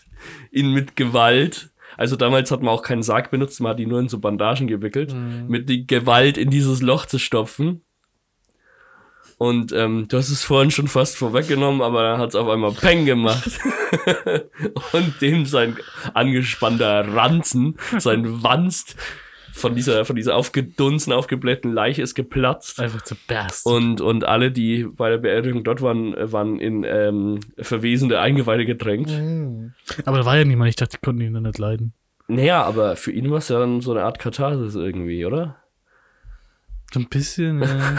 [0.51, 4.01] ihn mit Gewalt, also damals hat man auch keinen Sarg benutzt, man hat ihn nur
[4.01, 5.15] in so Bandagen gewickelt,
[5.49, 7.83] mit die Gewalt in dieses Loch zu stopfen.
[9.37, 12.73] Und ähm, du hast es vorhin schon fast vorweggenommen, aber dann hat es auf einmal
[12.73, 13.59] Peng gemacht.
[14.93, 15.77] und dem sein
[16.15, 18.97] angespannter Ranzen, sein Wanst
[19.55, 22.81] von dieser, von dieser aufgedunsen, aufgeblähten Leiche ist geplatzt.
[22.81, 23.65] Einfach zu berst.
[23.65, 28.67] Und, und alle, die bei der Beerdigung dort waren, äh, waren in ähm, verwesende Eingeweide
[28.67, 29.11] gedrängt.
[30.05, 31.95] Aber da war ja niemand, ich dachte, die konnten ihn dann nicht leiden.
[32.27, 35.57] Naja, aber für ihn war es ja dann so eine Art Katharsis irgendwie, oder?
[36.95, 37.97] So ein bisschen, ja.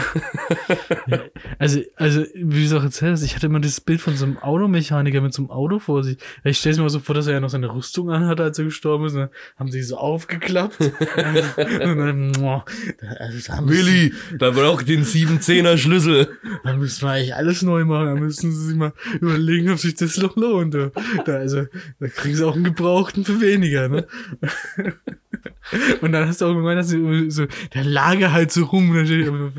[1.06, 1.20] ja.
[1.58, 4.24] Also, also, wie du es auch erzählt hast, ich hatte immer das Bild von so
[4.24, 6.16] einem Automechaniker mit so einem Auto vor sich.
[6.44, 8.64] Ich stelle mir mal so vor, dass er ja noch seine Rüstung anhat, als er
[8.64, 9.12] gestorben ist.
[9.12, 9.28] Und dann
[9.58, 10.80] haben sie so aufgeklappt.
[10.80, 12.64] und dann, boah,
[13.02, 16.30] da Willi, da braucht den 7-10er Schlüssel.
[16.64, 18.06] Da müssen wir eigentlich alles neu machen.
[18.06, 20.72] Da müssen sie sich mal überlegen, ob sich das noch lohnt.
[20.72, 20.90] Da,
[21.26, 21.66] da, also,
[22.00, 24.06] da kriegen sie auch einen Gebrauchten für weniger, ne?
[26.00, 28.96] Und dann hast du auch gemeint, dass sie so, der lager halt so rum und
[28.96, 29.06] dann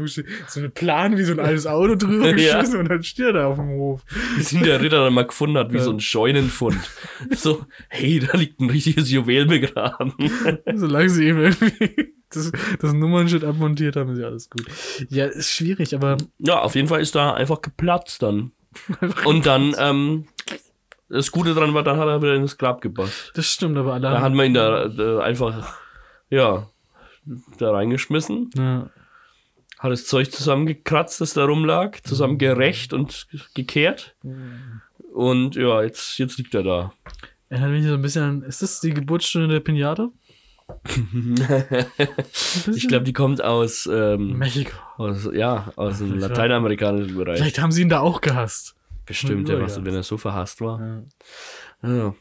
[0.08, 2.58] steht so eine Plan wie so ein altes Auto drüber Ja.
[2.60, 4.02] geschissen und dann steht er auf dem Hof.
[4.38, 5.84] Bis ihn der Ritter dann mal gefunden hat, wie Ja.
[5.84, 6.78] so ein Scheunenfund.
[7.36, 10.14] So, hey, da liegt ein richtiges Juwel begraben.
[10.76, 14.66] Solange sie eben irgendwie das, das Nummernschild abmontiert haben, ist ja alles gut.
[15.10, 18.52] Ja, ist schwierig, aber Ja, auf jeden Fall ist da einfach geplatzt dann.
[19.26, 20.26] Und dann, ähm,
[21.10, 23.32] das Gute dran war, dann hat er wieder ins Grab gepasst.
[23.36, 25.78] das stimmt, aber alle Da hat man ihn da, da einfach,
[26.30, 26.68] ja,
[27.58, 28.90] da reingeschmissen, ja,
[29.80, 34.16] hat das Zeug zusammengekratzt, das da rumlag, zusammengerecht und gekehrt.
[35.14, 36.94] Und ja, jetzt, jetzt liegt er da.
[37.50, 40.10] erinnert mich so ein bisschen an, ist das die Geburtsstunde der Pinata?
[42.76, 44.76] Ich glaube, die kommt aus, ähm, Mexiko.
[44.98, 47.38] aus, ja, aus dem lateinamerikanischen Bereich.
[47.38, 48.76] Vielleicht haben sie ihn da auch gehasst.
[49.06, 51.06] Bestimmt, ja, was, wenn er so verhasst war.
[51.82, 51.90] Ja.
[51.90, 52.16] Ja.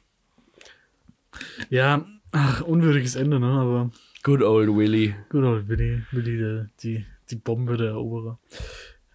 [1.69, 2.07] Ja,
[2.37, 3.47] ach, unwürdiges Ende, ne?
[3.47, 3.91] Aber
[4.23, 5.15] Good old Willy.
[5.31, 8.39] gut, old Willi, Willi der, die, die Bombe der Eroberer.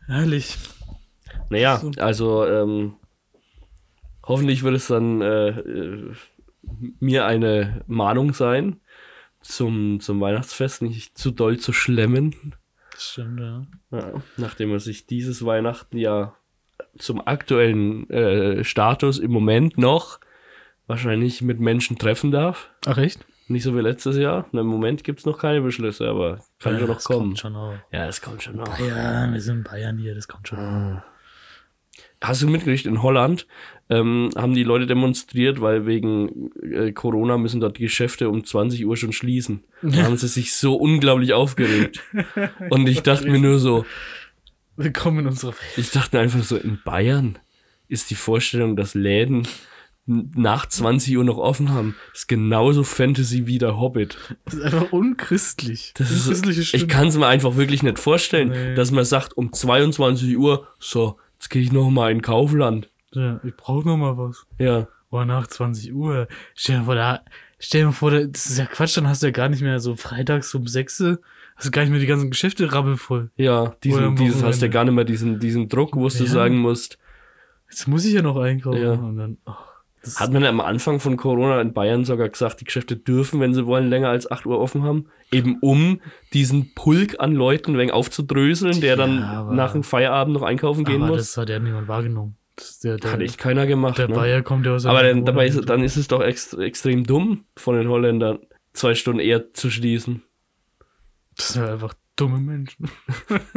[0.08, 0.58] Herrlich.
[1.50, 1.92] Naja, So.
[1.98, 2.94] also ähm,
[4.24, 6.14] hoffentlich wird es dann äh, äh,
[7.00, 8.80] mir eine Mahnung sein,
[9.42, 12.56] zum, zum Weihnachtsfest nicht zu doll zu schlemmen.
[12.92, 13.66] Das stimmt, ja.
[13.92, 16.36] Ja, nachdem er sich dieses Weihnachten ja
[16.98, 20.20] zum aktuellen äh, Status im Moment noch
[20.92, 22.70] wahrscheinlich mit Menschen treffen darf.
[22.86, 23.26] Ach, echt?
[23.48, 24.46] Nicht so wie letztes Jahr.
[24.52, 27.28] Na, Im Moment gibt es noch keine Beschlüsse, aber kann schon noch kommen.
[27.30, 27.74] Kommt schon auch.
[27.94, 28.78] Ja, es kommt schon noch.
[28.78, 31.02] Ja, wir sind in Bayern hier, das kommt schon.
[32.22, 33.48] Hast du mitgekriegt, in Holland
[33.90, 38.86] ähm, haben die Leute demonstriert, weil wegen äh, Corona müssen dort die Geschäfte um 20
[38.86, 39.64] Uhr schon schließen.
[39.82, 42.02] Da haben sie sich so unglaublich aufgeregt.
[42.70, 43.86] Und ich dachte mir nur so,
[44.76, 45.78] Willkommen in unserer Welt.
[45.78, 47.40] ich dachte mir einfach so, in Bayern
[47.88, 49.48] ist die Vorstellung, dass Läden
[50.36, 54.18] nach 20 Uhr noch offen haben, ist genauso Fantasy wie der Hobbit.
[54.46, 55.94] Das ist einfach unchristlich.
[55.96, 56.88] Das ist, Unchristliche ich Stunde.
[56.88, 58.76] kann es mir einfach wirklich nicht vorstellen, Nee.
[58.76, 62.90] dass man sagt, um 22 Uhr, so, jetzt gehe ich noch mal in Kaufland.
[63.14, 64.46] Ja, ich brauche noch mal was.
[64.60, 64.88] Ja.
[65.10, 66.28] Boah, nach 20 Uhr.
[66.56, 67.20] Stell dir vor, da,
[67.60, 69.80] stell dir vor, da- das ist ja Quatsch, dann hast du ja gar nicht mehr
[69.80, 71.20] so freitags um 6 Uhr,
[71.56, 73.30] hast du gar nicht mehr die ganzen Geschäfte rabbelvoll.
[73.36, 76.26] Ja, diesen, dieses hast ja gar nicht mehr diesen, diesen Druck, wo du Ja.
[76.30, 76.98] sagen musst.
[77.70, 78.82] Jetzt muss ich ja noch einkaufen.
[78.82, 78.94] Ja.
[78.94, 79.52] Und dann, oh,
[80.04, 83.40] das Hat man ja am Anfang von Corona in Bayern sogar gesagt, die Geschäfte dürfen,
[83.40, 85.08] wenn sie wollen, länger als 8 Uhr offen haben.
[85.32, 86.02] Eben um
[86.34, 91.02] diesen Pulk an Leuten wenig aufzudröseln, der dann Ja, nach dem Feierabend noch einkaufen gehen
[91.02, 91.18] muss.
[91.18, 92.36] das hat ja niemand wahrgenommen.
[92.84, 93.98] Der, der, Hat echt keiner gemacht.
[93.98, 94.16] der ne?
[94.16, 97.46] Bayer kommt ja aus Aber dann, dabei ist, dann ist es doch ext, extrem dumm
[97.56, 98.40] von den Holländern,
[98.74, 100.24] zwei Stunden eher zu schließen.
[101.38, 102.90] Das sind einfach dumme Menschen.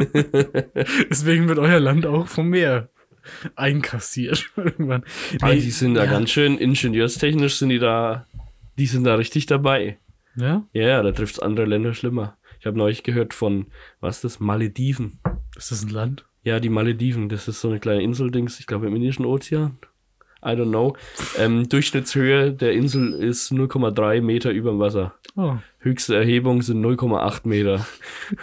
[1.09, 2.89] Deswegen wird euer Land auch vom Meer
[3.55, 4.51] einkassiert.
[4.57, 5.03] Irgendwann.
[5.41, 6.11] Nee, die sind da ja.
[6.11, 8.25] ganz schön ingenieurstechnisch, sind die da,
[8.77, 9.97] die sind da richtig dabei.
[10.35, 10.63] Ja?
[10.73, 12.37] Ja, ja, da trifft es andere Länder schlimmer.
[12.59, 13.67] Ich habe neulich gehört von,
[13.99, 15.19] was ist das, Malediven.
[15.55, 16.25] Ist das ein Land?
[16.43, 19.77] Ja, die Malediven, das ist so eine kleine Inseldings, ich glaube im Indischen Ozean.
[20.45, 20.95] I don't know.
[21.39, 25.15] Ähm, Durchschnittshöhe der Insel ist 0,3 Meter über dem Wasser.
[25.35, 25.55] Oh.
[25.79, 27.85] Höchste Erhebung sind 0,8 Meter.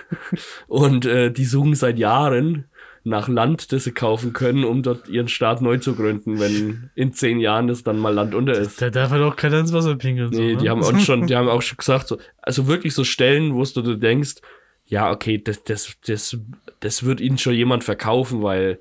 [0.66, 2.64] Und äh, die suchen seit Jahren
[3.04, 7.12] nach Land, das sie kaufen können, um dort ihren Staat neu zu gründen, wenn in
[7.12, 8.80] zehn Jahren das dann mal Land unter ist.
[8.80, 10.30] Da darf halt auch keiner ins Wasser pinkeln.
[10.30, 10.70] Nee, so, die ne?
[10.70, 13.96] haben auch schon, die haben auch schon gesagt, so, also wirklich so Stellen, wo du
[13.96, 14.36] denkst,
[14.86, 16.36] ja, okay, das, das, das,
[16.80, 18.78] das wird ihnen schon jemand verkaufen, weil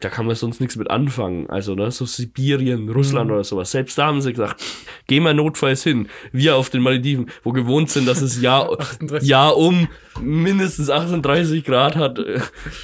[0.00, 1.48] da kann man sonst nichts mit anfangen.
[1.50, 3.34] Also, ne, so Sibirien, Russland Mhm.
[3.34, 3.70] oder sowas.
[3.70, 4.62] Selbst da haben sie gesagt,
[5.06, 6.08] geh mal notfalls hin.
[6.32, 9.28] Wir auf den Malediven, wo gewohnt sind, dass es Jahr, 38.
[9.28, 9.88] Jahr um
[10.22, 12.18] mindestens 38 Grad hat.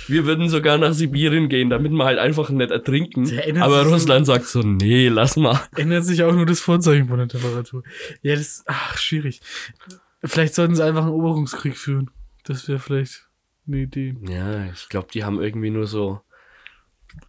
[0.09, 3.31] Wir würden sogar nach Sibirien gehen, damit wir halt einfach nicht ertrinken.
[3.61, 5.59] Aber Russland sagt so, nee, lass mal.
[5.77, 7.83] Ändert sich auch nur das Vorzeichen von der Temperatur.
[8.23, 9.41] Ja, das ist, ach, schwierig.
[10.23, 12.11] Vielleicht sollten sie einfach einen Eroberungskrieg führen.
[12.45, 13.27] Das wäre vielleicht
[13.67, 14.15] eine Idee.
[14.29, 16.21] Ja, ich glaube, die haben irgendwie nur so.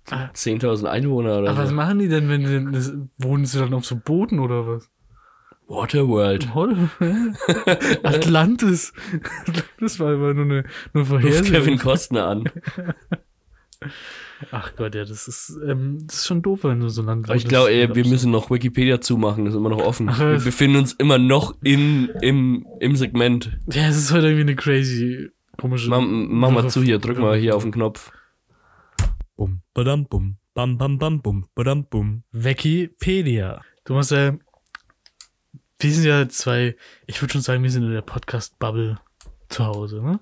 [0.08, 1.76] 10.000 Einwohner oder Aber was so.
[1.76, 4.90] machen die denn, wenn sie, das, wohnen sie dann auf so Booten oder was?
[5.68, 6.50] Waterworld.
[8.04, 8.94] Atlantis.
[9.80, 10.64] Das war immer nur eine,
[10.94, 11.52] nur Vorhersage.
[11.52, 12.44] Kevin Costner an.
[14.52, 17.36] Ach Gott, ja, das ist, ähm, das ist schon doof, wenn du so Land Aber
[17.36, 20.10] ich glaube, wir müssen noch Wikipedia zumachen, das ist immer noch offen.
[20.10, 23.58] Ach, wir befinden uns immer noch in, im, im Segment.
[23.72, 25.90] Ja, es ist heute irgendwie eine crazy, komische.
[25.90, 28.12] Mach, mach mal zu hier, drück mal hier auf den Knopf.
[29.42, 32.22] Bum, badam, bum, bam, bam, bam, bum, badam, bum.
[32.32, 33.60] Wikipedia.
[33.86, 34.38] Du musst ja,
[35.80, 36.76] wir sind ja zwei,
[37.08, 39.00] ich würde schon sagen, wir sind in der Podcast-Bubble
[39.50, 40.20] zu Hause, ne?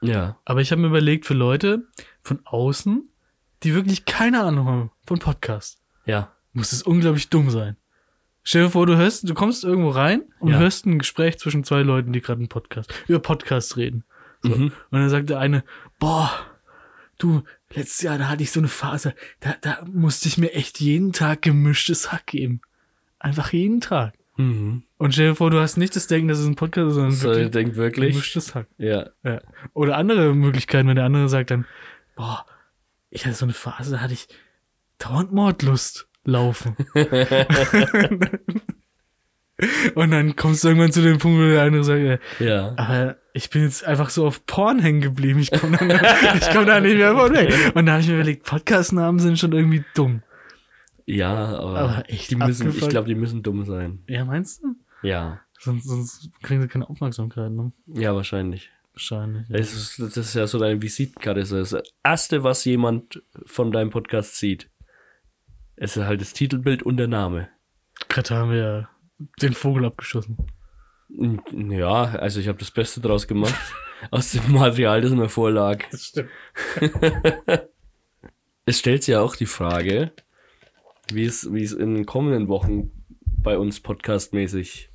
[0.00, 0.38] Ja.
[0.44, 1.88] Aber ich habe mir überlegt, für Leute
[2.22, 3.10] von außen,
[3.64, 6.30] die wirklich keine Ahnung haben von Podcast, Ja.
[6.52, 7.76] muss es unglaublich dumm sein.
[8.44, 10.58] Stell dir vor, du hörst, du kommst irgendwo rein und Ja.
[10.60, 14.04] hörst ein Gespräch zwischen zwei Leuten, die gerade einen Podcast, über Podcast reden.
[14.40, 14.50] So.
[14.54, 14.66] Mhm.
[14.66, 15.64] Und dann sagt der eine,
[15.98, 16.30] boah,
[17.22, 20.80] du, letztes Jahr, da hatte ich so eine Phase, da, da musste ich mir echt
[20.80, 22.60] jeden Tag gemischtes Hack geben.
[23.18, 24.14] Einfach jeden Tag.
[24.36, 24.82] Mhm.
[24.96, 27.12] Und stell dir vor, du hast nicht das Denken, dass es ein Podcast ist, sondern
[27.12, 28.12] So, wirklich denkt wirklich?
[28.12, 28.66] gemischtes Hack.
[28.78, 29.10] Ja.
[29.22, 29.40] Ja.
[29.74, 31.66] Oder andere Möglichkeiten, wenn der andere sagt dann,
[32.16, 32.46] boah,
[33.10, 34.28] ich hatte so eine Phase, da hatte ich
[34.98, 36.76] dauernd Mordlust laufen.
[39.94, 42.74] Und dann kommst du irgendwann zu dem Punkt, wo der andere sagt, äh, Ja.
[42.76, 45.40] aber ich bin jetzt einfach so auf Porn hängen geblieben.
[45.40, 45.84] Ich komme da,
[46.34, 47.52] ich komm da nicht mehr von weg.
[47.74, 50.22] Und da habe ich mir überlegt, Podcast-Namen sind schon irgendwie dumm.
[51.06, 54.02] Ja, aber, Aber echt die müssen, ich glaube, die müssen dumm sein.
[54.06, 54.74] Ja, meinst du?
[55.02, 55.40] Ja.
[55.58, 57.72] Sonst, sonst kriegen sie keine Aufmerksamkeit, ne?
[57.86, 58.70] Ja, wahrscheinlich.
[58.94, 59.48] Wahrscheinlich.
[59.48, 59.56] Ja.
[59.58, 61.40] Das ist, das ist ja so deine Visitenkarte.
[61.40, 64.68] Das erste, was jemand von deinem Podcast sieht,
[65.76, 67.48] ist halt das Titelbild und der Name.
[68.08, 68.88] Gerade haben wir ja
[69.40, 70.36] den Vogel abgeschossen.
[71.52, 73.54] Ja, also ich habe das Beste draus gemacht.
[74.10, 75.84] aus dem Material, das mir vorlag.
[75.90, 76.30] Das stimmt.
[78.64, 80.12] Es stellt sich ja auch die Frage,
[81.12, 82.92] wie es, wie es in den kommenden Wochen
[83.42, 84.88] bei uns podcastmäßig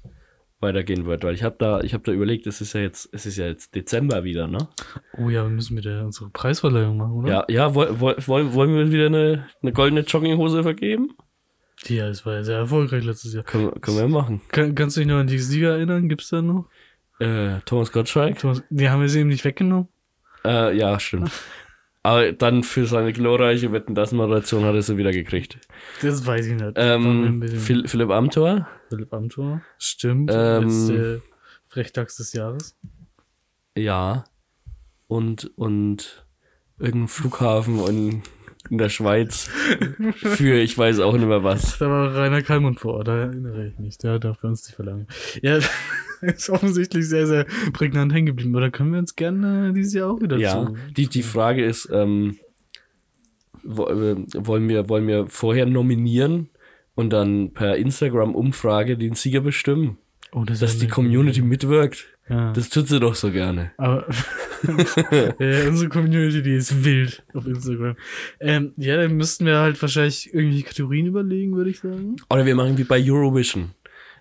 [0.61, 3.25] weitergehen wird, weil ich habe da, ich habe da überlegt, es ist ja jetzt, es
[3.25, 4.69] ist ja jetzt Dezember wieder, ne?
[5.17, 7.29] Oh ja, wir müssen wieder unsere Preisverleihung machen, oder?
[7.29, 11.17] Ja, ja, woll, woll, wollen, wollen wir wieder eine, eine goldene Jogginghose vergeben?
[11.85, 13.43] Ja, es war ja sehr erfolgreich letztes Jahr.
[13.43, 14.41] Können, wir- können wir machen.
[14.49, 16.09] Kann, kannst du dich noch an die Sieger erinnern?
[16.09, 16.67] Gibt's da noch?
[17.19, 18.39] Äh, Thomas Gottschalk?
[18.39, 19.87] Thomas, die haben wir sie eben nicht weggenommen.
[20.43, 21.31] Äh, ja, stimmt.
[22.03, 25.59] Aber dann für seine glorreiche Wetten das Moderation hat er sie wieder gekriegt.
[26.01, 26.73] Das weiß ich nicht.
[26.75, 28.65] Ähm, Phil, Philipp Amthor?
[28.89, 29.61] Philipp Amthor.
[29.77, 30.31] Stimmt.
[30.33, 31.21] Ähm, letzte
[31.67, 32.77] Frechtags des Jahres.
[33.77, 34.23] Ja.
[35.07, 36.25] Und, und
[36.79, 38.21] irgendein Flughafen in,
[38.69, 39.49] in der Schweiz
[40.15, 41.77] für ich weiß auch nicht mehr was.
[41.77, 43.97] Da war Rainer Kallmund vor Ort, da erinnere ich mich.
[43.97, 45.07] Der darf bei uns nicht verlangen.
[45.41, 45.59] Ja,
[46.21, 48.55] ist offensichtlich sehr, sehr prägnant hängen geblieben.
[48.55, 50.75] Oder können wir uns gerne dieses Jahr auch wieder Ja, zu.
[50.95, 52.37] die, die Frage ist, ähm,
[53.63, 56.49] äh, wollen, wir, wollen wir vorher nominieren
[56.95, 59.97] und dann per Instagram-Umfrage den Sieger bestimmen,
[60.33, 62.07] Oh, das dass die Community mitwirkt?
[62.29, 62.51] Ja.
[62.51, 63.71] Das tut sie doch so gerne.
[63.77, 64.05] Aber
[65.39, 67.95] ja, unsere Community, die ist wild auf Instagram.
[68.39, 72.17] Ähm, ja, dann müssten wir halt wahrscheinlich irgendwie Kategorien überlegen, würde ich sagen.
[72.29, 73.71] Oder wir machen wie bei Eurovision.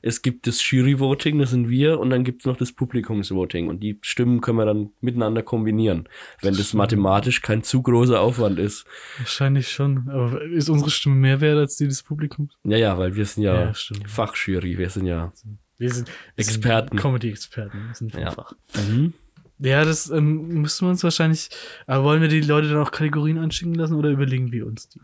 [0.02, 3.66] Es gibt das Jury-Voting, das sind wir, und dann gibt es noch das Publikums-Voting.
[3.66, 6.08] Und die Stimmen können wir dann miteinander kombinieren,
[6.42, 8.84] wenn das mathematisch kein zu großer Aufwand ist.
[9.18, 10.08] Wahrscheinlich schon.
[10.08, 12.54] Aber ist unsere Stimme mehr wert als die des Publikums?
[12.62, 13.72] Ja, ja, weil wir sind ja, Ja.
[14.06, 15.32] Fachjury, wir sind ja.
[15.78, 16.96] Wir sind Experten.
[16.98, 17.90] Comedy-Experten.
[17.94, 18.28] Sind Ja.
[18.28, 18.52] einfach.
[18.88, 19.12] Mhm.
[19.58, 21.48] Ja, das ähm, müssen wir uns wahrscheinlich.
[21.86, 25.00] Aber wollen wir die Leute dann auch Kategorien anschicken lassen oder überlegen wir uns die?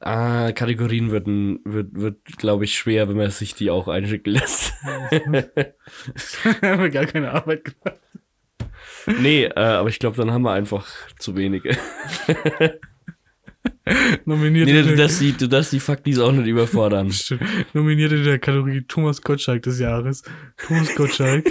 [0.00, 4.74] Ah, Kategorien wird, wird, wird glaube ich, schwer, wenn man sich die auch einschicken lässt.
[4.82, 5.32] haben
[6.82, 7.98] wir gar keine Arbeit gemacht.
[9.06, 10.86] nee, äh, aber ich glaube, dann haben wir einfach
[11.18, 11.76] zu wenige.
[14.24, 17.10] Nominiert nee, in du der- darfst die, du darfst die Faktis auch nicht überfordern.
[17.12, 17.42] Stimmt.
[17.74, 20.22] Nominiert in der Kategorie Thomas Gottschalk des Jahres.
[20.66, 21.46] Thomas Gottschalk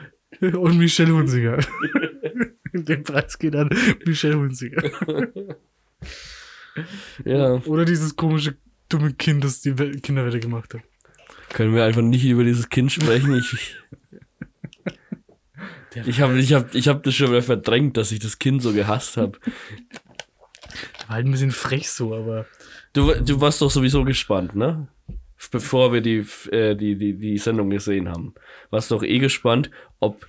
[0.40, 1.58] und Michelle Hunziger.
[2.72, 3.68] Den Preis geht an
[4.06, 4.82] Michelle Hunziger.
[7.24, 8.56] Ja, Oder dieses komische
[8.88, 10.82] dumme Kind, das die We- Kinderwette gemacht hat.
[11.52, 13.34] können wir einfach nicht über dieses Kind sprechen.
[13.34, 13.76] Ich,
[16.06, 18.72] ich habe ich hab, ich hab das schon wieder verdrängt, dass ich das Kind so
[18.72, 19.36] gehasst habe.
[21.10, 22.46] War halt ein bisschen frech so, aber.
[22.92, 24.86] Du, du warst doch sowieso gespannt, ne?
[25.50, 28.32] Bevor wir die, äh, die, die, die Sendung gesehen haben.
[28.70, 30.24] Warst doch eh gespannt, ob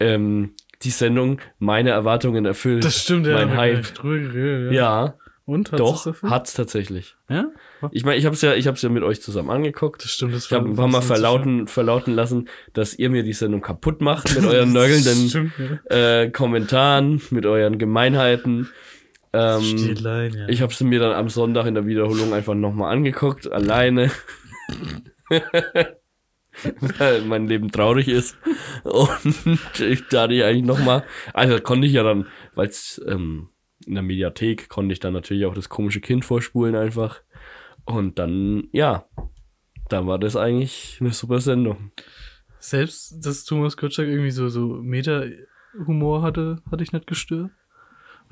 [0.00, 2.86] ähm, die Sendung meine Erwartungen erfüllt.
[2.86, 3.34] Das stimmt, ja.
[3.34, 3.94] Mein wir haben Hype.
[3.94, 5.72] drüber geredet, Ja, Und?
[5.72, 6.32] Hat's doch, erfüllt?
[6.32, 7.14] hat's tatsächlich.
[7.28, 7.50] Ja?
[7.90, 10.02] Ich meine, ich hab's ja, ich hab's ja mit euch zusammen angeguckt.
[10.04, 13.34] Das stimmt, das Ich habe ein paar Mal verlauten, verlauten lassen, dass ihr mir die
[13.34, 15.52] Sendung kaputt macht mit euren nörgelnden Stimmt,
[15.90, 16.20] ja.
[16.22, 18.70] äh, Kommentaren, mit euren Gemeinheiten.
[19.32, 20.48] Ähm, Stilein, ja.
[20.48, 24.10] ich habe sie mir dann am Sonntag in der Wiederholung einfach nochmal angeguckt, alleine.
[26.98, 28.36] Weil mein Leben traurig ist.
[28.84, 33.48] Und ich dachte ich eigentlich nochmal, also konnte ich ja dann, weil es ähm,
[33.86, 37.22] in der Mediathek konnte ich dann natürlich auch das komische Kind vorspulen einfach.
[37.84, 39.06] Und dann, ja,
[39.88, 41.92] dann war das eigentlich eine super Sendung.
[42.58, 47.50] Selbst, dass Thomas Gottschalk irgendwie so, so Meta-Humor hatte, hatte ich nicht gestört.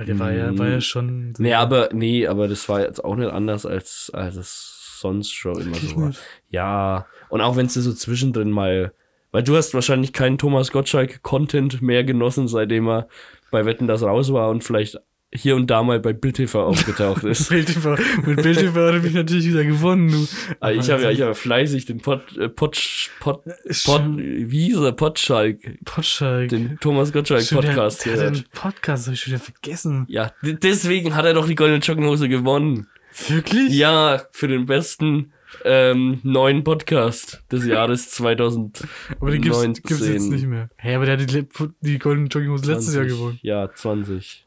[0.00, 1.34] Weil der war ja, war ja schon.
[1.36, 5.60] Nee, aber, nee, aber das war jetzt auch nicht anders, als, als es sonst schon
[5.60, 6.12] immer so war.
[6.48, 8.94] Ja, und auch wenn es so zwischendrin mal,
[9.30, 13.08] weil du hast wahrscheinlich keinen Thomas Gottschalk-Content mehr genossen, seitdem er
[13.50, 14.98] bei Wetten das raus war und vielleicht
[15.32, 17.48] hier und da mal bei Bild TV aufgetaucht ist.
[17.50, 20.26] Bild TV, mit Bild TV hat er mich natürlich wieder gewonnen, du.
[20.58, 22.76] Also ich habe ja, ich habe fleißig den Pot, äh, Pot,
[23.20, 23.42] Pot,
[23.84, 26.48] Pot, wie hieß er, Potschalk, Potschalk.
[26.48, 28.34] den Thomas Gottschalk der- Podcast der, gehört.
[28.34, 30.04] einen Podcast, hab ich schon wieder vergessen.
[30.08, 32.88] Ja, deswegen hat er doch die goldene Jogginghose gewonnen.
[33.28, 33.72] Wirklich?
[33.72, 35.32] Ja, für den besten
[35.64, 38.82] ähm, neuen Podcast des Jahres 2000.
[39.20, 39.82] Aber den gibt's, 19.
[39.84, 40.70] gibt's jetzt nicht mehr.
[40.76, 41.46] Hä, aber der hat die,
[41.80, 43.38] die Golden Jogginghose letztes Jahr gewonnen.
[43.42, 44.44] Ja, 20.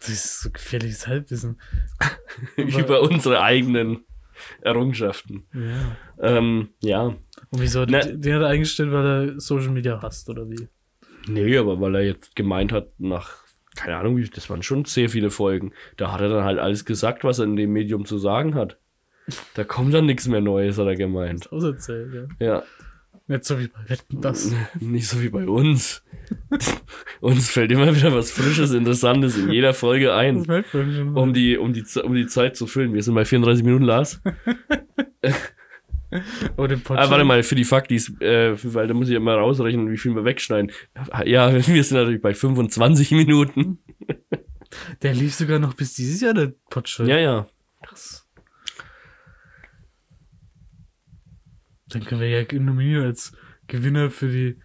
[0.00, 1.60] Das ist so gefährliches Halbwissen.
[2.56, 4.04] Über unsere eigenen
[4.62, 5.44] Errungenschaften.
[5.52, 5.96] Ja.
[6.38, 7.02] Ähm, ja.
[7.02, 7.18] Und
[7.52, 7.84] wieso?
[7.84, 10.68] Na- Den, den hat er eingestellt, weil er Social Media hasst, oder wie?
[11.28, 13.44] Nee, aber weil er jetzt gemeint hat, nach,
[13.76, 15.72] keine Ahnung, wie, das waren schon sehr viele Folgen.
[15.98, 18.78] Da hat er dann halt alles gesagt, was er in dem Medium zu sagen hat.
[19.54, 21.52] Da kommt dann nichts mehr Neues, hat er gemeint.
[21.52, 22.46] Auserzählt, ja.
[22.46, 22.62] Ja.
[23.30, 24.52] Nicht so wie bei Wetten, das.
[24.80, 26.02] Nicht so wie bei uns.
[27.20, 30.38] uns fällt immer wieder was Frisches, Interessantes in jeder Folge ein.
[31.14, 32.92] Um die, um die, um die Zeit zu füllen.
[32.92, 34.20] Wir sind bei 34 Minuten, Lars.
[36.56, 36.82] oh, den.
[36.88, 40.12] Ah, warte mal, für die Faktis, äh, weil da muss ich immer rausrechnen, wie viel
[40.16, 40.72] wir wegschneiden.
[41.24, 43.78] Ja, wir sind natürlich bei 25 Minuten.
[45.02, 47.08] Der lief sogar noch bis dieses Jahr, der Potschalk.
[47.08, 47.46] Ja, ja.
[51.90, 53.32] Dann können wir ja nominieren als
[53.66, 54.60] Gewinner für die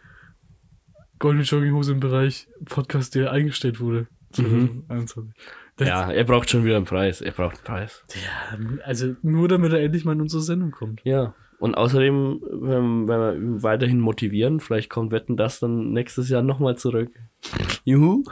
[1.19, 4.07] Goldene Jogginghose im Bereich Podcast, der eingestellt wurde.
[4.33, 5.33] 2021.
[5.77, 7.21] Das, Ja, er braucht schon wieder einen Preis.
[7.21, 8.03] Er braucht einen Preis.
[8.13, 11.01] ja, also nur damit er endlich mal in unsere Sendung kommt.
[11.03, 11.35] Ja.
[11.57, 16.41] Und außerdem, wenn, wenn wir ihn weiterhin motivieren, vielleicht kommt Wetten das dann nächstes Jahr
[16.41, 17.11] nochmal zurück.
[17.85, 18.23] Juhu.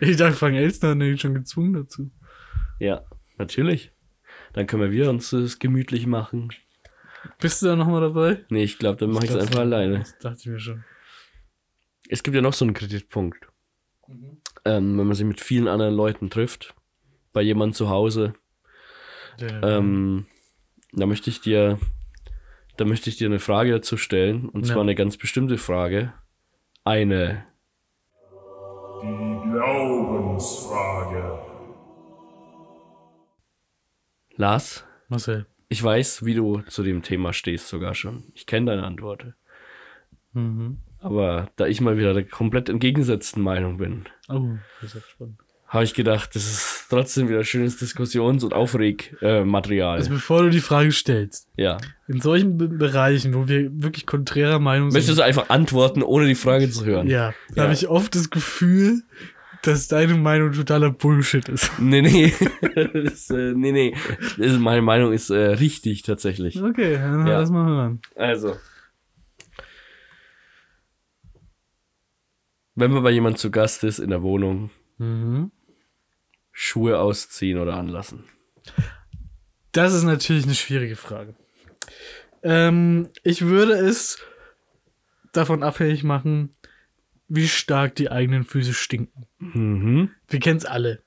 [0.00, 2.10] Ich dachte, Frank Elstner hat ihn schon gezwungen dazu.
[2.78, 3.02] Ja,
[3.38, 3.92] natürlich.
[4.52, 6.50] Dann können wir wieder uns das gemütlich machen.
[7.40, 8.44] Bist du da nochmal dabei?
[8.48, 9.98] Nee, ich glaube, dann mache ich es einfach alleine.
[10.00, 10.84] Das dachte ich mir schon.
[12.08, 13.48] Es gibt ja noch so einen Kritikpunkt.
[14.06, 14.40] Mhm.
[14.64, 16.74] Ähm, wenn man sich mit vielen anderen Leuten trifft,
[17.32, 18.34] bei jemandem zu Hause,
[19.40, 20.26] ähm,
[20.92, 21.78] da möchte ich dir,
[22.76, 24.72] da möchte ich dir eine Frage dazu stellen, und Ja.
[24.74, 26.12] zwar eine ganz bestimmte Frage.
[26.84, 27.44] Eine.
[29.02, 31.38] Die Glaubensfrage.
[34.36, 35.46] Lars, Marcel.
[35.68, 38.24] Ich weiß, wie du zu dem Thema stehst sogar schon.
[38.34, 39.26] Ich kenne deine Antwort.
[40.32, 40.78] Mhm.
[41.00, 44.56] Aber da ich mal wieder der komplett entgegengesetzten Meinung bin, Oh,
[45.68, 49.96] habe ich gedacht, das ist trotzdem wieder schönes Diskussions- und Aufregmaterial.
[49.98, 51.78] Also bevor du die Frage stellst, ja.
[52.08, 56.26] in solchen Be Bereichen, wo wir wirklich konträrer Meinung sind, Möchtest du einfach antworten, ohne
[56.26, 57.08] die Frage zu hören?
[57.08, 57.62] ja, da Ja.
[57.64, 59.02] habe ich oft das Gefühl,
[59.62, 61.70] dass deine Meinung totaler Bullshit ist.
[61.78, 62.32] Nee, nee.
[63.04, 63.94] das, äh, nee, nee.
[64.36, 66.62] Ist, meine Meinung ist äh, richtig tatsächlich.
[66.62, 67.40] Okay, dann Ja.
[67.40, 68.00] lass mal hören.
[68.16, 68.56] Also.
[72.74, 75.50] Wenn man bei jemand zu Gast ist in der Wohnung, Mhm.
[76.52, 78.24] Schuhe ausziehen oder anlassen.
[79.72, 81.34] Das ist natürlich eine schwierige Frage.
[82.42, 84.18] Ähm, ich würde es
[85.32, 86.54] davon abhängig machen,
[87.28, 89.26] wie stark die eigenen Füße stinken.
[89.38, 90.10] Mhm.
[90.28, 91.02] Wir kennen es alle.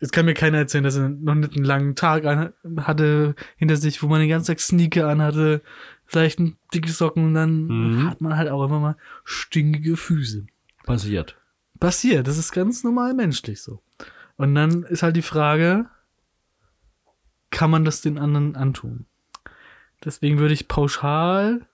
[0.00, 3.76] Es kann mir keiner erzählen, dass er noch nicht einen langen Tag an, hatte hinter
[3.76, 5.62] sich, wo man den ganzen Tag Sneaker anhatte,
[6.04, 8.10] vielleicht ein dicke Socken und dann Mhm.
[8.10, 10.46] hat man halt auch immer mal stinkige Füße.
[10.84, 11.38] Passiert.
[11.80, 13.82] Passiert, das ist ganz normal menschlich so.
[14.36, 15.86] Und dann ist halt die Frage,
[17.50, 19.06] kann man das den anderen antun?
[20.04, 21.66] Deswegen würde ich pauschal.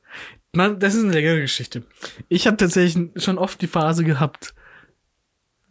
[0.52, 1.84] Man, das ist eine längere Geschichte.
[2.28, 4.54] Ich habe tatsächlich schon oft die Phase gehabt,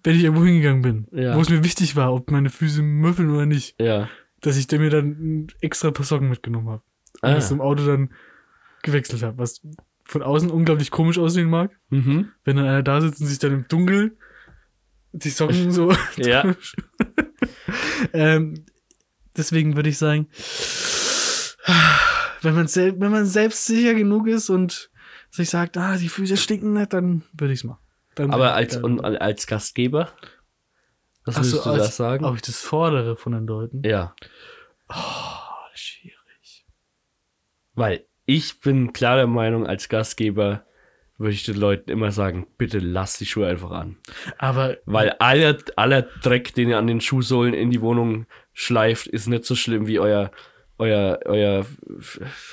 [0.03, 1.35] wenn ich irgendwo hingegangen bin, Ja.
[1.35, 4.09] wo es mir wichtig war, ob meine Füße müffeln oder nicht, Ja.
[4.39, 6.83] dass ich mir dann ein extra paar Socken mitgenommen habe.
[7.21, 7.35] Und Ah.
[7.35, 8.13] das im Auto dann
[8.81, 9.37] gewechselt habe.
[9.37, 9.61] Was
[10.05, 12.31] von außen unglaublich komisch aussehen mag, Mhm.
[12.45, 14.13] wenn dann einer da sitzt und sich dann im Dunkeln
[15.11, 15.91] die Socken so.
[16.17, 16.55] Ja.
[18.13, 18.63] ähm,
[19.35, 20.27] deswegen würde ich sagen,
[22.41, 24.89] wenn man, wenn man selbstsicher genug ist und
[25.29, 27.79] sich sagt, ah, die Füße stinken nicht, dann würde ich es machen.
[28.15, 30.11] Dann Aber als, und als Gastgeber?
[31.25, 32.25] Was Ach so, würdest du als- da sagen?
[32.25, 33.81] Ob ich das fordere von den Leuten?
[33.85, 34.15] Ja.
[34.89, 34.95] Oh,
[35.73, 36.65] schwierig.
[37.75, 40.65] Weil ich bin klar der Meinung, als Gastgeber
[41.17, 43.97] würde ich den Leuten immer sagen, bitte lass die Schuhe einfach an.
[44.37, 49.27] Aber Weil aller, aller Dreck, den ihr an den Schuhsohlen in die Wohnung schleift, ist
[49.27, 50.31] nicht so schlimm wie euer,
[50.79, 51.65] euer, euer,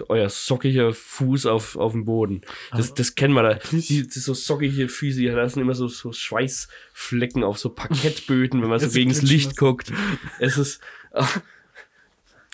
[0.09, 2.43] euer sockiger Fuß auf, auf dem Boden.
[2.73, 3.55] Das, das kennen wir da.
[3.55, 8.69] Die, die so sockige Füße, die lassen immer so, so Schweißflecken auf so Parkettböden, wenn
[8.69, 9.57] man so gegen das Licht was.
[9.57, 9.93] guckt.
[10.39, 10.81] Es ist.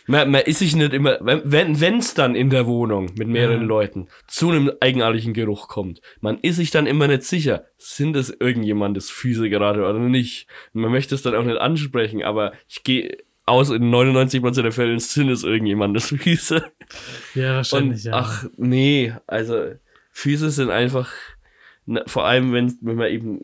[0.08, 3.60] Man, man ist sich nicht immer, wenn wenn es dann in der Wohnung mit mehreren
[3.60, 3.66] Ja.
[3.68, 8.28] Leuten zu einem eigenartigen Geruch kommt, man ist sich dann immer nicht sicher, sind es
[8.28, 10.48] irgendjemandes Füße gerade oder nicht.
[10.72, 14.98] Man möchte es dann auch nicht ansprechen, aber ich gehe aus, in 99% der Fälle
[15.00, 16.64] sind es irgendjemandes Füße.
[17.34, 18.12] ja, Und wahrscheinlich, ja.
[18.14, 19.72] ach nee, also
[20.12, 21.10] Füße sind einfach,
[21.86, 23.40] na, vor allem wenn, wenn man eben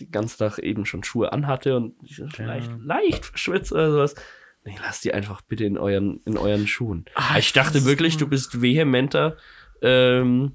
[0.00, 1.94] den ganzen Tag eben schon Schuhe anhatte und
[2.34, 4.14] vielleicht leicht verschwitzt oder sowas.
[4.64, 7.04] Nee, lasst die einfach bitte in euren, in euren Schuhen.
[7.14, 9.36] Ah, ich dachte wirklich, du bist vehementer
[9.82, 10.52] ähm,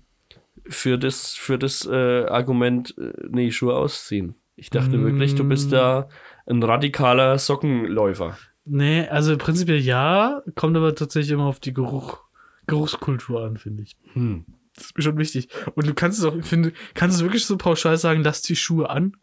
[0.70, 4.36] für das, für das äh, Argument, äh, nee, Schuhe ausziehen.
[4.56, 5.50] Ich dachte wirklich, du Mm.
[5.50, 6.08] bist da
[6.48, 8.38] ein radikaler Sockenläufer.
[8.70, 12.20] Nee, also prinzipiell ja, kommt aber tatsächlich immer auf die Geruch,
[12.68, 13.96] Geruchskultur an, finde ich.
[14.14, 14.46] Hm.
[14.76, 15.50] Das ist mir schon wichtig.
[15.76, 18.56] Und du kannst es auch, ich finde, kannst du wirklich so pauschal sagen, lass die
[18.56, 19.18] Schuhe an?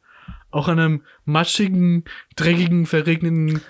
[0.50, 2.04] Auch an einem matschigen,
[2.36, 3.60] dreckigen, verregneten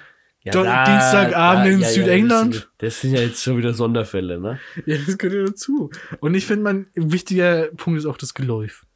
[0.45, 2.55] Don- Dienstagabend in Südengland?
[2.55, 4.61] Das sind, das sind ja jetzt schon wieder Sonderfälle, ne?
[4.87, 5.91] Ja, das gehört ja dazu.
[6.21, 8.87] Und ich finde, man, ein wichtiger Punkt ist auch das Geläuf.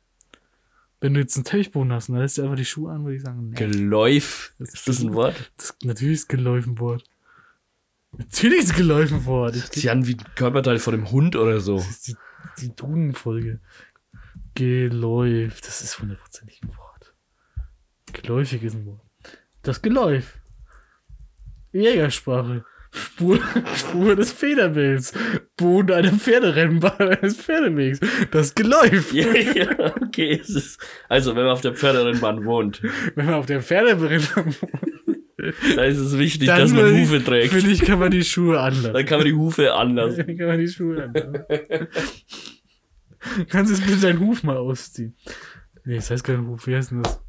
[1.00, 3.22] Wenn du jetzt einen Teppichboden hast, dann lässt du einfach die Schuhe an, würde ich
[3.22, 3.56] sagen, nee.
[3.56, 4.52] Geläuf.
[4.58, 5.52] Ist das ein Wort?
[5.56, 7.04] Das, natürlich ist Geläuf ein Wort.
[8.16, 9.54] Natürlich ist Geläuf ein Wort.
[9.54, 11.76] Ich, sich an wie ein Körperteil von einem Hund oder so.
[11.76, 12.16] Das ist die,
[12.60, 13.60] die Duden-Folge.
[14.54, 17.14] Geläuf, das ist hundertprozentig ein Wort.
[18.12, 19.06] Geläufig ist ein Wort.
[19.62, 20.38] Das Geläuf.
[21.72, 22.64] Jägersprache.
[22.90, 23.38] Spur,
[23.76, 25.12] Spur des Federbilds.
[25.56, 28.00] Boden einer Pferderennbahn eines Pferdewegs.
[28.30, 29.12] Das Geläuf.
[29.12, 30.38] ja, ja, okay.
[30.42, 32.82] Es ist, also, wenn man auf der Pferderennbahn wohnt,
[33.14, 34.54] Wenn man auf der Pferderennbahn
[35.76, 37.52] dann ist es wichtig, dann dass man ich- Hufe trägt.
[37.52, 38.92] Finde ich, kann man die Schuhe anlassen.
[38.92, 40.16] Dann kann man die Hufe anlassen.
[40.26, 41.88] Dann kann man die Schuhe anlassen.
[43.48, 45.16] Kannst du bitte deinen Huf mal ausziehen?
[45.84, 46.66] Nee, das heißt kein Huf.
[46.66, 47.20] Wie heißt denn das?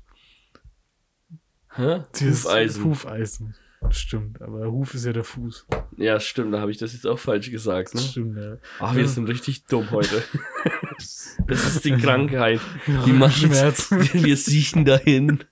[1.75, 2.01] Hä?
[2.19, 2.83] Dieses Hufeisen.
[2.85, 3.55] Hufeisen.
[3.91, 5.65] Stimmt, aber Huf ist ja der Fuß.
[5.97, 7.95] Ja, stimmt, da habe ich das jetzt auch falsch gesagt.
[7.95, 8.01] Ne?
[8.01, 8.57] Stimmt, ja.
[8.79, 10.23] Ach, wir sind richtig dumm heute.
[11.47, 12.59] Das ist die Krankheit.
[13.05, 13.89] Die macht Schmerz.
[14.13, 15.45] Wir siechen dahin.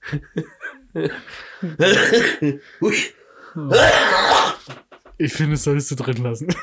[5.18, 6.48] Ich finde, das solltest du drin lassen.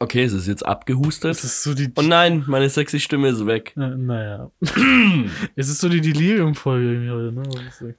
[0.00, 1.30] Okay, es ist jetzt abgehustet.
[1.30, 1.90] Das ist so die.
[1.96, 3.72] Oh nein, meine sexy Stimme ist weg.
[3.74, 4.48] Na, naja.
[5.56, 7.42] es ist so die Delirium-Folge irgendwie heute, ne?
[7.48, 7.88] Was ist das?
[7.88, 7.94] Äh.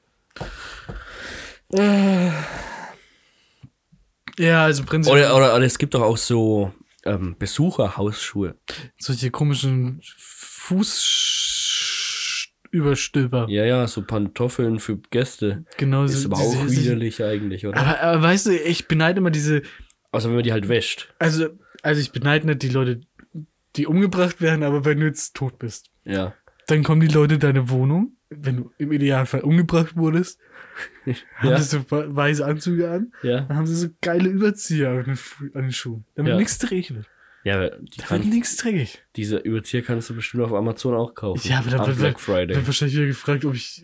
[4.37, 6.73] Ja, also prinzipiell Oder, oder, oder es gibt doch auch so
[7.05, 8.55] ähm, Besucherhausschuhe.
[8.97, 10.01] solche komischen
[12.71, 13.47] Fußüberstülper.
[13.49, 15.65] Ja, ja, so Pantoffeln für Gäste.
[15.77, 17.77] Genau, Ist so aber diese auch widerlich eigentlich, oder?
[17.79, 19.61] Aber, aber weißt du, ich beneide immer diese,
[20.11, 21.13] Außer wenn man die halt wäscht.
[21.19, 21.49] also,
[21.83, 23.01] also ich beneide nicht die Leute,
[23.75, 26.33] die umgebracht werden, aber wenn du jetzt tot bist, Ja.
[26.67, 30.39] dann kommen die Leute in deine Wohnung, wenn du im Idealfall umgebracht wurdest,
[31.35, 31.57] haben Ja.
[31.59, 33.41] sie so we- weiße Anzüge an, Ja.
[33.41, 35.19] dann haben sie so geile Überzieher an den,
[35.55, 36.37] an den Schuhen, damit Ja.
[36.37, 37.07] nichts dreckig wird.
[37.45, 39.01] Ja, aber die Da wird nichts dreckig.
[39.15, 41.47] diese Überzieher kannst du bestimmt auf Amazon auch kaufen.
[41.47, 42.55] Ja, aber da wird- Black Da Friday.
[42.57, 43.83] wird wahrscheinlich wieder gefragt, ob ich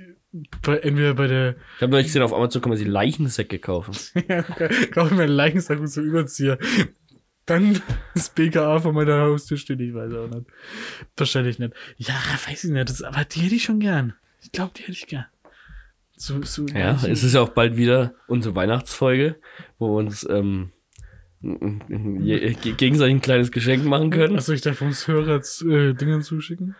[0.61, 3.95] bei, entweder bei der, Ich habe neulich gesehen, auf Amazon kann man sich Leichensäcke kaufen.
[4.27, 6.57] ja, kaufe mir einen Leichensack und so Überzieher.
[7.45, 7.79] Dann
[8.15, 10.47] das BKA vor meiner Haustür steht, ich weiß auch nicht.
[11.15, 11.73] Wahrscheinlich nicht.
[11.97, 12.15] Ja,
[12.47, 14.15] weiß ich nicht, das, aber die hätte ich schon gern.
[14.41, 15.25] Ich glaube, die hätte ich gern.
[16.17, 19.35] So, so Ja, es ist ja auch bald wieder unsere Weihnachtsfolge,
[19.79, 20.71] wo wir uns ähm,
[21.41, 24.37] gegenseitig ein kleines Geschenk machen können.
[24.37, 26.75] Achso, ich darf uns Hörer äh, Dingern zuschicken.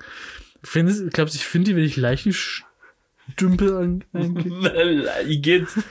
[0.64, 4.04] Findest, glaubst du, ich finde die, wenn ich Leichenstümpel an.
[4.14, 5.84] Leichenstümpel.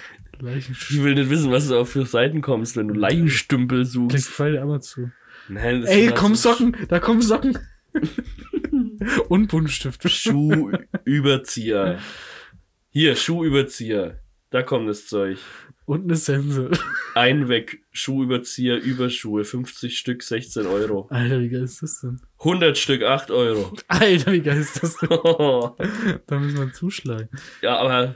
[0.90, 4.26] Ich will nicht wissen, was du auf für Seiten kommst, wenn du Leichenstümpel suchst.
[4.28, 5.12] Friday Amazon.
[5.48, 7.58] Nein, das Ey, ist- komm Socken, da kommen Socken.
[9.28, 10.08] Und Buntstift.
[10.08, 11.98] Schuhüberzieher.
[12.90, 14.20] Hier, Schuhüberzieher.
[14.50, 15.38] Da kommt das Zeug.
[15.86, 16.70] Und eine Sense.
[17.14, 21.08] Einweg, Schuhüberzieher, Überschuhe, 50 Stück, 16 Euro.
[21.10, 22.20] Alter, wie geil ist das denn?
[22.38, 23.76] 100 Stück, 8 Euro.
[23.88, 25.08] Alter, wie geil ist das denn?
[26.26, 27.28] Da müssen wir zuschlagen.
[27.60, 28.14] ja, aber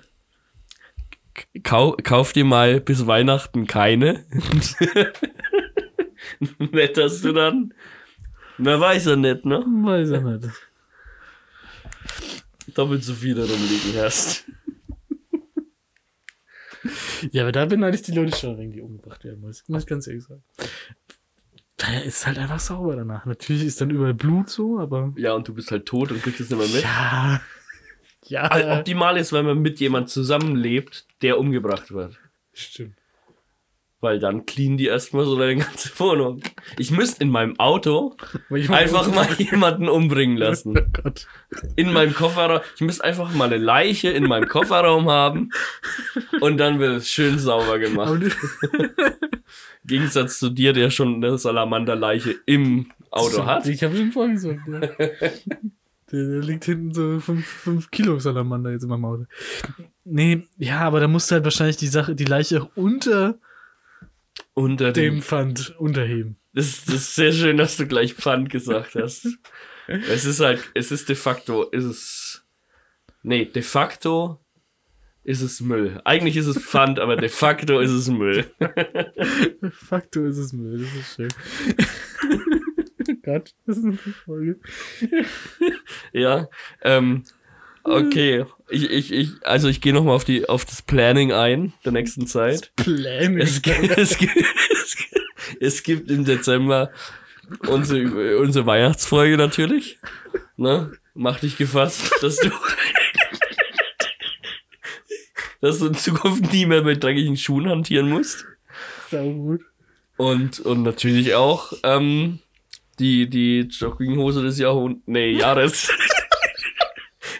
[1.62, 4.24] kau kauf dir mal bis Weihnachten keine.
[6.72, 7.74] Nett, dass du dann,
[8.58, 9.64] na weiß er nicht, ne?
[9.66, 10.48] Weiß er nicht.
[12.74, 14.44] Doppelt so viele rumliegen hast.
[17.32, 19.64] Ja, aber da beneide ich die Leute schon, wenn die umgebracht werden muss.
[19.68, 20.42] Muss ich ganz ehrlich sagen.
[21.76, 23.24] Da ist halt einfach sauber danach.
[23.24, 25.12] Natürlich ist dann überall Blut so, aber.
[25.16, 26.82] Ja, und du bist halt tot und kriegst es nicht mehr mit.
[26.82, 27.40] Ja.
[28.26, 28.42] Ja.
[28.42, 32.18] Also optimal ist, wenn man mit jemand zusammenlebt, der umgebracht wird.
[32.52, 32.97] Stimmt.
[34.00, 36.40] Weil dann clean die erstmal so deine ganze Wohnung.
[36.78, 38.16] Ich müsste in meinem Auto
[38.68, 40.78] einfach mal jemanden umbringen lassen.
[40.78, 41.26] Oh Gott.
[41.74, 42.60] In meinem Kofferraum.
[42.76, 45.50] Ich müsste einfach mal eine Leiche in meinem Kofferraum haben.
[46.40, 48.22] Und dann wird es schön sauber gemacht.
[49.84, 53.66] Gegensatz zu dir, der schon eine Salamanderleiche im Auto hat.
[53.66, 54.80] Ich habe schon vorgesorgt, ja.
[56.10, 59.26] Der, der liegt hinten so 5 Kilo Salamander jetzt in meinem Auto.
[60.04, 63.38] Nee, ja, aber da musst du halt wahrscheinlich die Sache, die Leiche auch unter
[64.54, 65.22] Unter dem dem.
[65.22, 66.36] Pfand unterheben.
[66.52, 69.28] Das, das ist sehr schön, dass du gleich Pfand gesagt hast.
[69.86, 72.44] Es ist halt, es ist de facto, ist es.
[73.22, 74.40] Nee, de facto
[75.24, 76.00] ist es Müll.
[76.04, 78.50] Eigentlich ist es Pfand, aber de facto ist es Müll.
[78.58, 81.28] De facto ist es Müll, das ist schön.
[83.22, 84.58] Gott, das ist eine Folge.
[86.12, 86.48] Ja.
[86.82, 87.24] Ähm,
[87.84, 88.44] okay.
[88.70, 92.26] Ich, ich, ich, also ich gehe nochmal auf die, auf das Planning ein der nächsten
[92.26, 92.70] Zeit.
[92.76, 93.38] Planning.
[93.38, 94.36] Es, gibt- es, es, gibt,
[95.60, 96.90] es gibt im Dezember
[97.66, 99.98] unsere, unsere Weihnachtsfolge natürlich.
[100.56, 100.92] Ne?
[101.14, 102.50] Mach dich gefasst, dass du,
[105.60, 108.44] dass du in Zukunft nie mehr mit dreckigen Schuhen hantieren musst.
[109.10, 109.62] Sau gut.
[110.16, 112.40] Und, und natürlich auch ähm,
[112.98, 115.02] die, die Jogginghose des Jahrhunderts.
[115.06, 115.90] Nee, Jahres.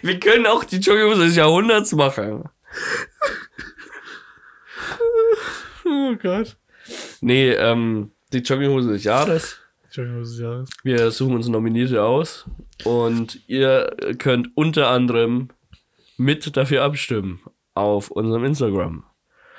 [0.01, 2.43] Wir können auch die Jogginghose des Jahrhunderts machen.
[5.85, 6.57] Oh Gott.
[7.21, 9.57] Nee, ähm, die Jogginghose des Jahres.
[9.85, 10.63] Entschuldigung, was ist ja.
[10.83, 12.45] Wir suchen uns Nominierte aus
[12.83, 15.49] und ihr könnt unter anderem
[16.17, 17.41] mit dafür abstimmen
[17.73, 19.03] auf unserem Instagram.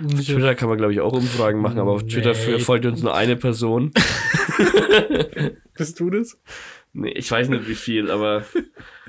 [0.03, 2.59] Auf Twitter kann man, glaube ich, auch Umfragen machen, aber auf Twitter Nee.
[2.61, 3.93] folgt uns nur eine Person.
[5.77, 6.39] Bist du das?
[6.93, 8.45] Nee, ich weiß nicht wie viel, aber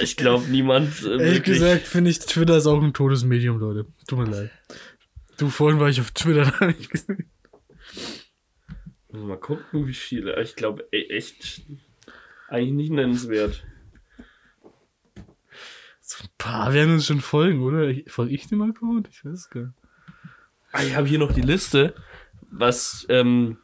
[0.00, 1.02] ich glaube niemand.
[1.02, 3.86] Äh, Ehrlich gesagt finde ich, Twitter ist auch ein totes Medium, Leute.
[4.06, 4.50] Tut mir leid.
[5.36, 7.30] Du, vorhin war ich auf Twitter, da habe ich gesehen.
[9.10, 10.40] Mal gucken, wie viele.
[10.42, 11.62] Ich glaube, echt
[12.48, 13.64] eigentlich nicht nennenswert.
[16.00, 17.92] So ein paar werden uns schon folgen, oder?
[18.06, 19.08] Folge ich dem Account?
[19.10, 19.74] Ich weiß gar nicht.
[20.72, 21.94] Ah, ich habe hier noch die Liste,
[22.50, 23.58] was ähm,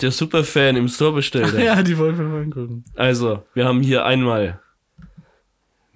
[0.00, 1.58] der Superfan im Store bestellt hat.
[1.60, 2.84] Ja, die wollen wir mal angucken.
[2.94, 4.60] Also, wir haben hier einmal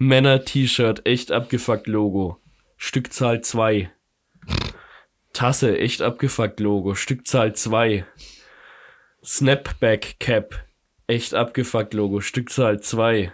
[0.03, 2.39] Männer-T-Shirt, echt abgefuckt Logo.
[2.79, 3.93] Stückzahl 2.
[5.35, 6.95] Tasse, echt abgefuckt Logo.
[6.95, 8.07] Stückzahl 2.
[9.23, 10.65] Snapback Cap,
[11.07, 12.23] echt abgefuckt Logo.
[12.23, 13.31] Stückzahl 2.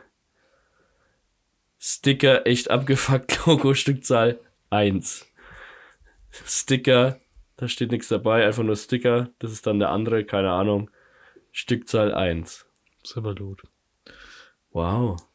[1.79, 3.75] Sticker, echt abgefuckt Logo.
[3.75, 4.41] Stückzahl
[4.71, 5.25] 1.
[6.31, 7.21] Sticker,
[7.57, 9.31] da steht nichts dabei, einfach nur Sticker.
[9.39, 10.91] Das ist dann der andere, keine Ahnung.
[11.53, 12.67] Stückzahl 1.
[13.05, 13.63] Sabalot.
[14.73, 15.26] Wow.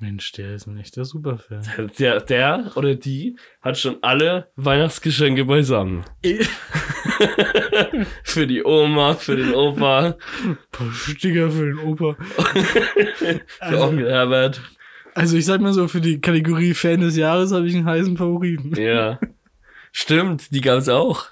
[0.00, 1.62] Mensch, der ist ein echter Superfan.
[1.98, 6.04] Der, der oder die hat schon alle Weihnachtsgeschenke beisammen.
[8.24, 10.16] für die Oma, für den Opa,
[10.72, 12.16] Paar Sticker für den Opa.
[13.68, 14.62] für Onkel Herbert.
[15.14, 18.16] Also ich sag mal so, für die Kategorie Fan des Jahres habe ich einen heißen
[18.16, 18.74] Favoriten.
[18.80, 19.18] Ja.
[19.92, 21.26] Stimmt, die gab's auch.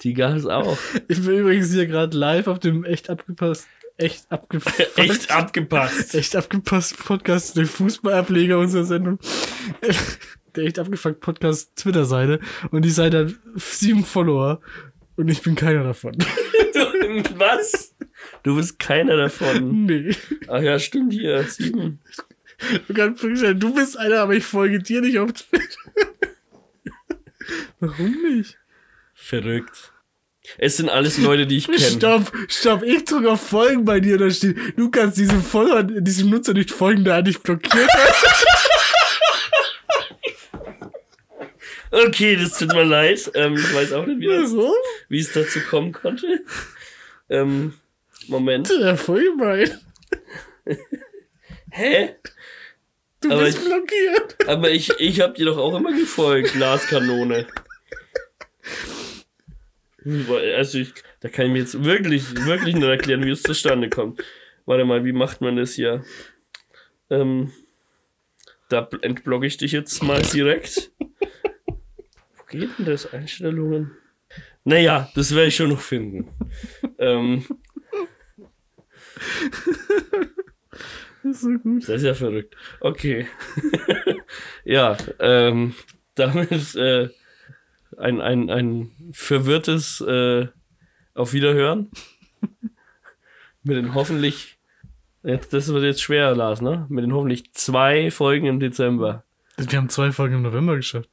[0.00, 0.78] Die gab's auch.
[1.08, 3.68] Ich bin übrigens hier gerade live auf dem echt abgepasst,
[4.00, 6.14] echt abgepasst, Echt abgepasst.
[6.14, 9.18] echt abgepasst Podcast, der Fußballableger unserer Sendung.
[10.56, 12.40] Der echt abgefuckt Podcast Twitter-Seite.
[12.72, 14.60] Und die Seite hat sieben Follower.
[15.14, 16.16] Und ich bin keiner davon.
[17.36, 17.94] Was?
[18.42, 19.84] Du bist keiner davon.
[19.86, 20.12] nee.
[20.48, 21.44] Ach ja, stimmt hier.
[21.44, 22.00] Sieben.
[22.88, 26.10] Du kannst du bist einer, aber ich folge dir nicht auf Twitter.
[27.78, 28.58] Warum nicht?
[29.14, 29.92] Verrückt.
[30.58, 31.78] Es sind alles Leute, die ich kenne.
[31.78, 36.30] Stopp, stopp, ich drücke auf Folgen bei dir, da steht, du kannst diesem Follower, diesem
[36.30, 37.88] Nutzer nicht folgen, der hat dich blockiert.
[41.92, 43.30] Okay, das tut mir leid.
[43.34, 44.74] Ähm, ich weiß auch nicht, wie, das, Warum?
[45.08, 46.44] wie es dazu kommen konnte.
[47.28, 47.74] Ähm,
[48.28, 48.70] Moment.
[48.80, 49.80] Ja, folge mal.
[51.72, 52.14] Hä?
[53.20, 54.48] Du Aber bist ich- blockiert.
[54.48, 57.46] Aber ich, ich hab dir doch auch immer gefolgt, Glaskanone.
[60.04, 64.22] Also ich, da kann ich mir jetzt wirklich, wirklich nur erklären, wie es zustande kommt.
[64.66, 66.04] Warte mal, wie macht man das hier?
[67.10, 67.52] Ähm,
[68.68, 70.90] da bl- entblogge ich dich jetzt mal direkt.
[70.98, 73.12] Wo geht denn das?
[73.12, 73.90] Einstellungen?
[74.64, 76.28] Naja, das werde ich schon noch finden.
[76.98, 77.44] ähm,
[81.22, 81.82] Das ist so gut.
[81.82, 82.56] Das ist ja verrückt.
[82.80, 83.26] Okay.
[84.64, 85.74] ja, ähm,
[86.14, 87.08] damit äh,
[88.00, 90.48] ein, ein, ein verwirrtes äh,
[91.14, 91.90] Auf Wiederhören.
[93.62, 94.58] Mit den hoffentlich,
[95.22, 96.86] jetzt, das wird jetzt schwer, Lars, ne?
[96.88, 99.24] Mit den hoffentlich zwei Folgen im Dezember.
[99.58, 101.10] Wir haben zwei Folgen im November geschafft.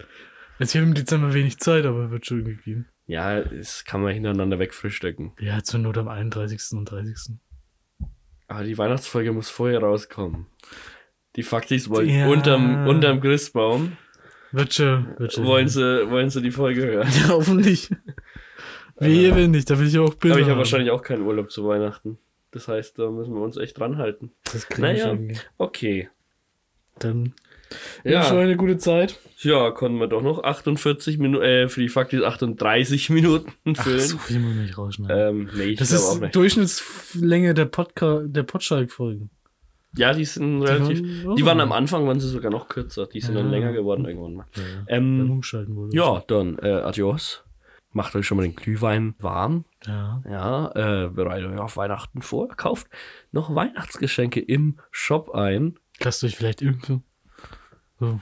[0.59, 2.87] Jetzt hier im Dezember wenig Zeit, aber wird schon irgendwie gehen.
[3.05, 5.33] Ja, das kann man hintereinander wegfrühstücken.
[5.39, 6.77] Ja, zur Not am 31.
[6.77, 7.35] und 30.
[8.47, 10.47] Aber die Weihnachtsfolge muss vorher rauskommen.
[11.35, 12.27] Die Faktis wollen Ja.
[12.27, 13.97] unterm, unterm Christbaum
[14.57, 15.07] Wird schon.
[15.17, 15.45] Wird schon.
[15.45, 17.07] wollen sie, wollen sie die Folge hören.
[17.21, 17.89] Ja, hoffentlich.
[18.99, 21.51] Wehe, wenn nicht, da will ich auch Bilder Aber ich habe wahrscheinlich auch keinen Urlaub
[21.51, 22.17] zu Weihnachten.
[22.51, 24.31] Das heißt, da müssen wir uns echt dran halten.
[24.51, 25.09] Das kriegen Naja.
[25.11, 25.37] hin.
[25.57, 26.09] Okay.
[26.97, 27.33] Dann
[28.03, 28.23] Ja.
[28.23, 29.19] schon eine gute Zeit.
[29.39, 33.99] Ja, konnten wir doch noch 48 Minuten, äh, für die Faktis 38 Minuten Ach, füllen.
[33.99, 35.41] so viel muss ich rausschneiden.
[35.41, 36.35] ähm, nee, ich das glaube auch ist nicht.
[36.35, 39.29] Durchschnittslänge der Podcast, der Potschalk-Folgen.
[39.97, 41.25] Ja, die sind relativ.
[41.25, 43.07] waren- Die waren am Anfang, waren sie sogar noch kürzer.
[43.07, 43.51] Die sind dann Ja.
[43.51, 44.45] länger geworden irgendwann mal.
[44.55, 44.63] Ja,
[44.97, 45.95] Ähm, umschalten wurde.
[45.95, 47.43] ja, dann äh, adios.
[47.93, 49.65] Macht euch schon mal den Glühwein warm.
[49.85, 50.21] Ja.
[50.29, 52.49] Ja, äh, bereitet euch auf Weihnachten vor.
[52.49, 52.87] Kauft
[53.31, 55.79] noch Weihnachtsgeschenke im Shop ein.
[56.01, 57.01] Lasst euch vielleicht irgendwo.
[57.99, 58.19] So.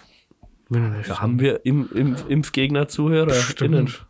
[0.69, 3.25] Da haben wir im, im Impfgegner-Zuhörer.
[3.27, 4.05] Bestimmt.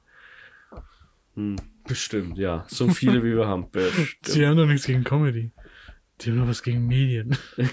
[1.35, 1.55] Hm,
[1.87, 2.65] bestimmt, ja.
[2.67, 3.69] So viele wie wir haben.
[3.71, 4.17] Bestimmt.
[4.25, 5.51] Sie haben doch nichts gegen Comedy.
[6.21, 7.37] Die haben doch was gegen Medien.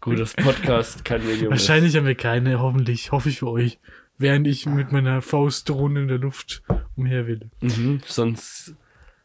[0.00, 1.68] Gut, das Podcast kein Medium ist.
[1.68, 3.78] Wahrscheinlich haben wir keine, hoffentlich, hoffe ich für euch.
[4.18, 6.62] Während ich mit meiner Faustdrohne in der Luft
[6.96, 7.50] umher will.
[7.60, 8.74] Mhm, sonst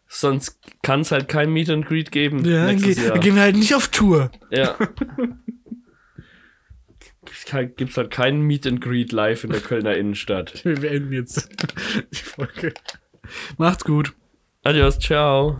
[0.07, 2.43] sonst kann es halt kein Meet and Greet geben.
[2.43, 3.11] Ja, dann, ge Jahr.
[3.13, 4.31] dann gehen wir halt nicht auf Tour.
[4.49, 4.75] Ja.
[7.25, 10.65] Gibt's kein- Gibt's halt kein Meet and Greet live in der Kölner Innenstadt.
[10.65, 11.47] Wir beenden jetzt
[12.11, 12.73] die Folge.
[13.57, 14.13] Macht's gut.
[14.63, 15.59] Adios, ciao.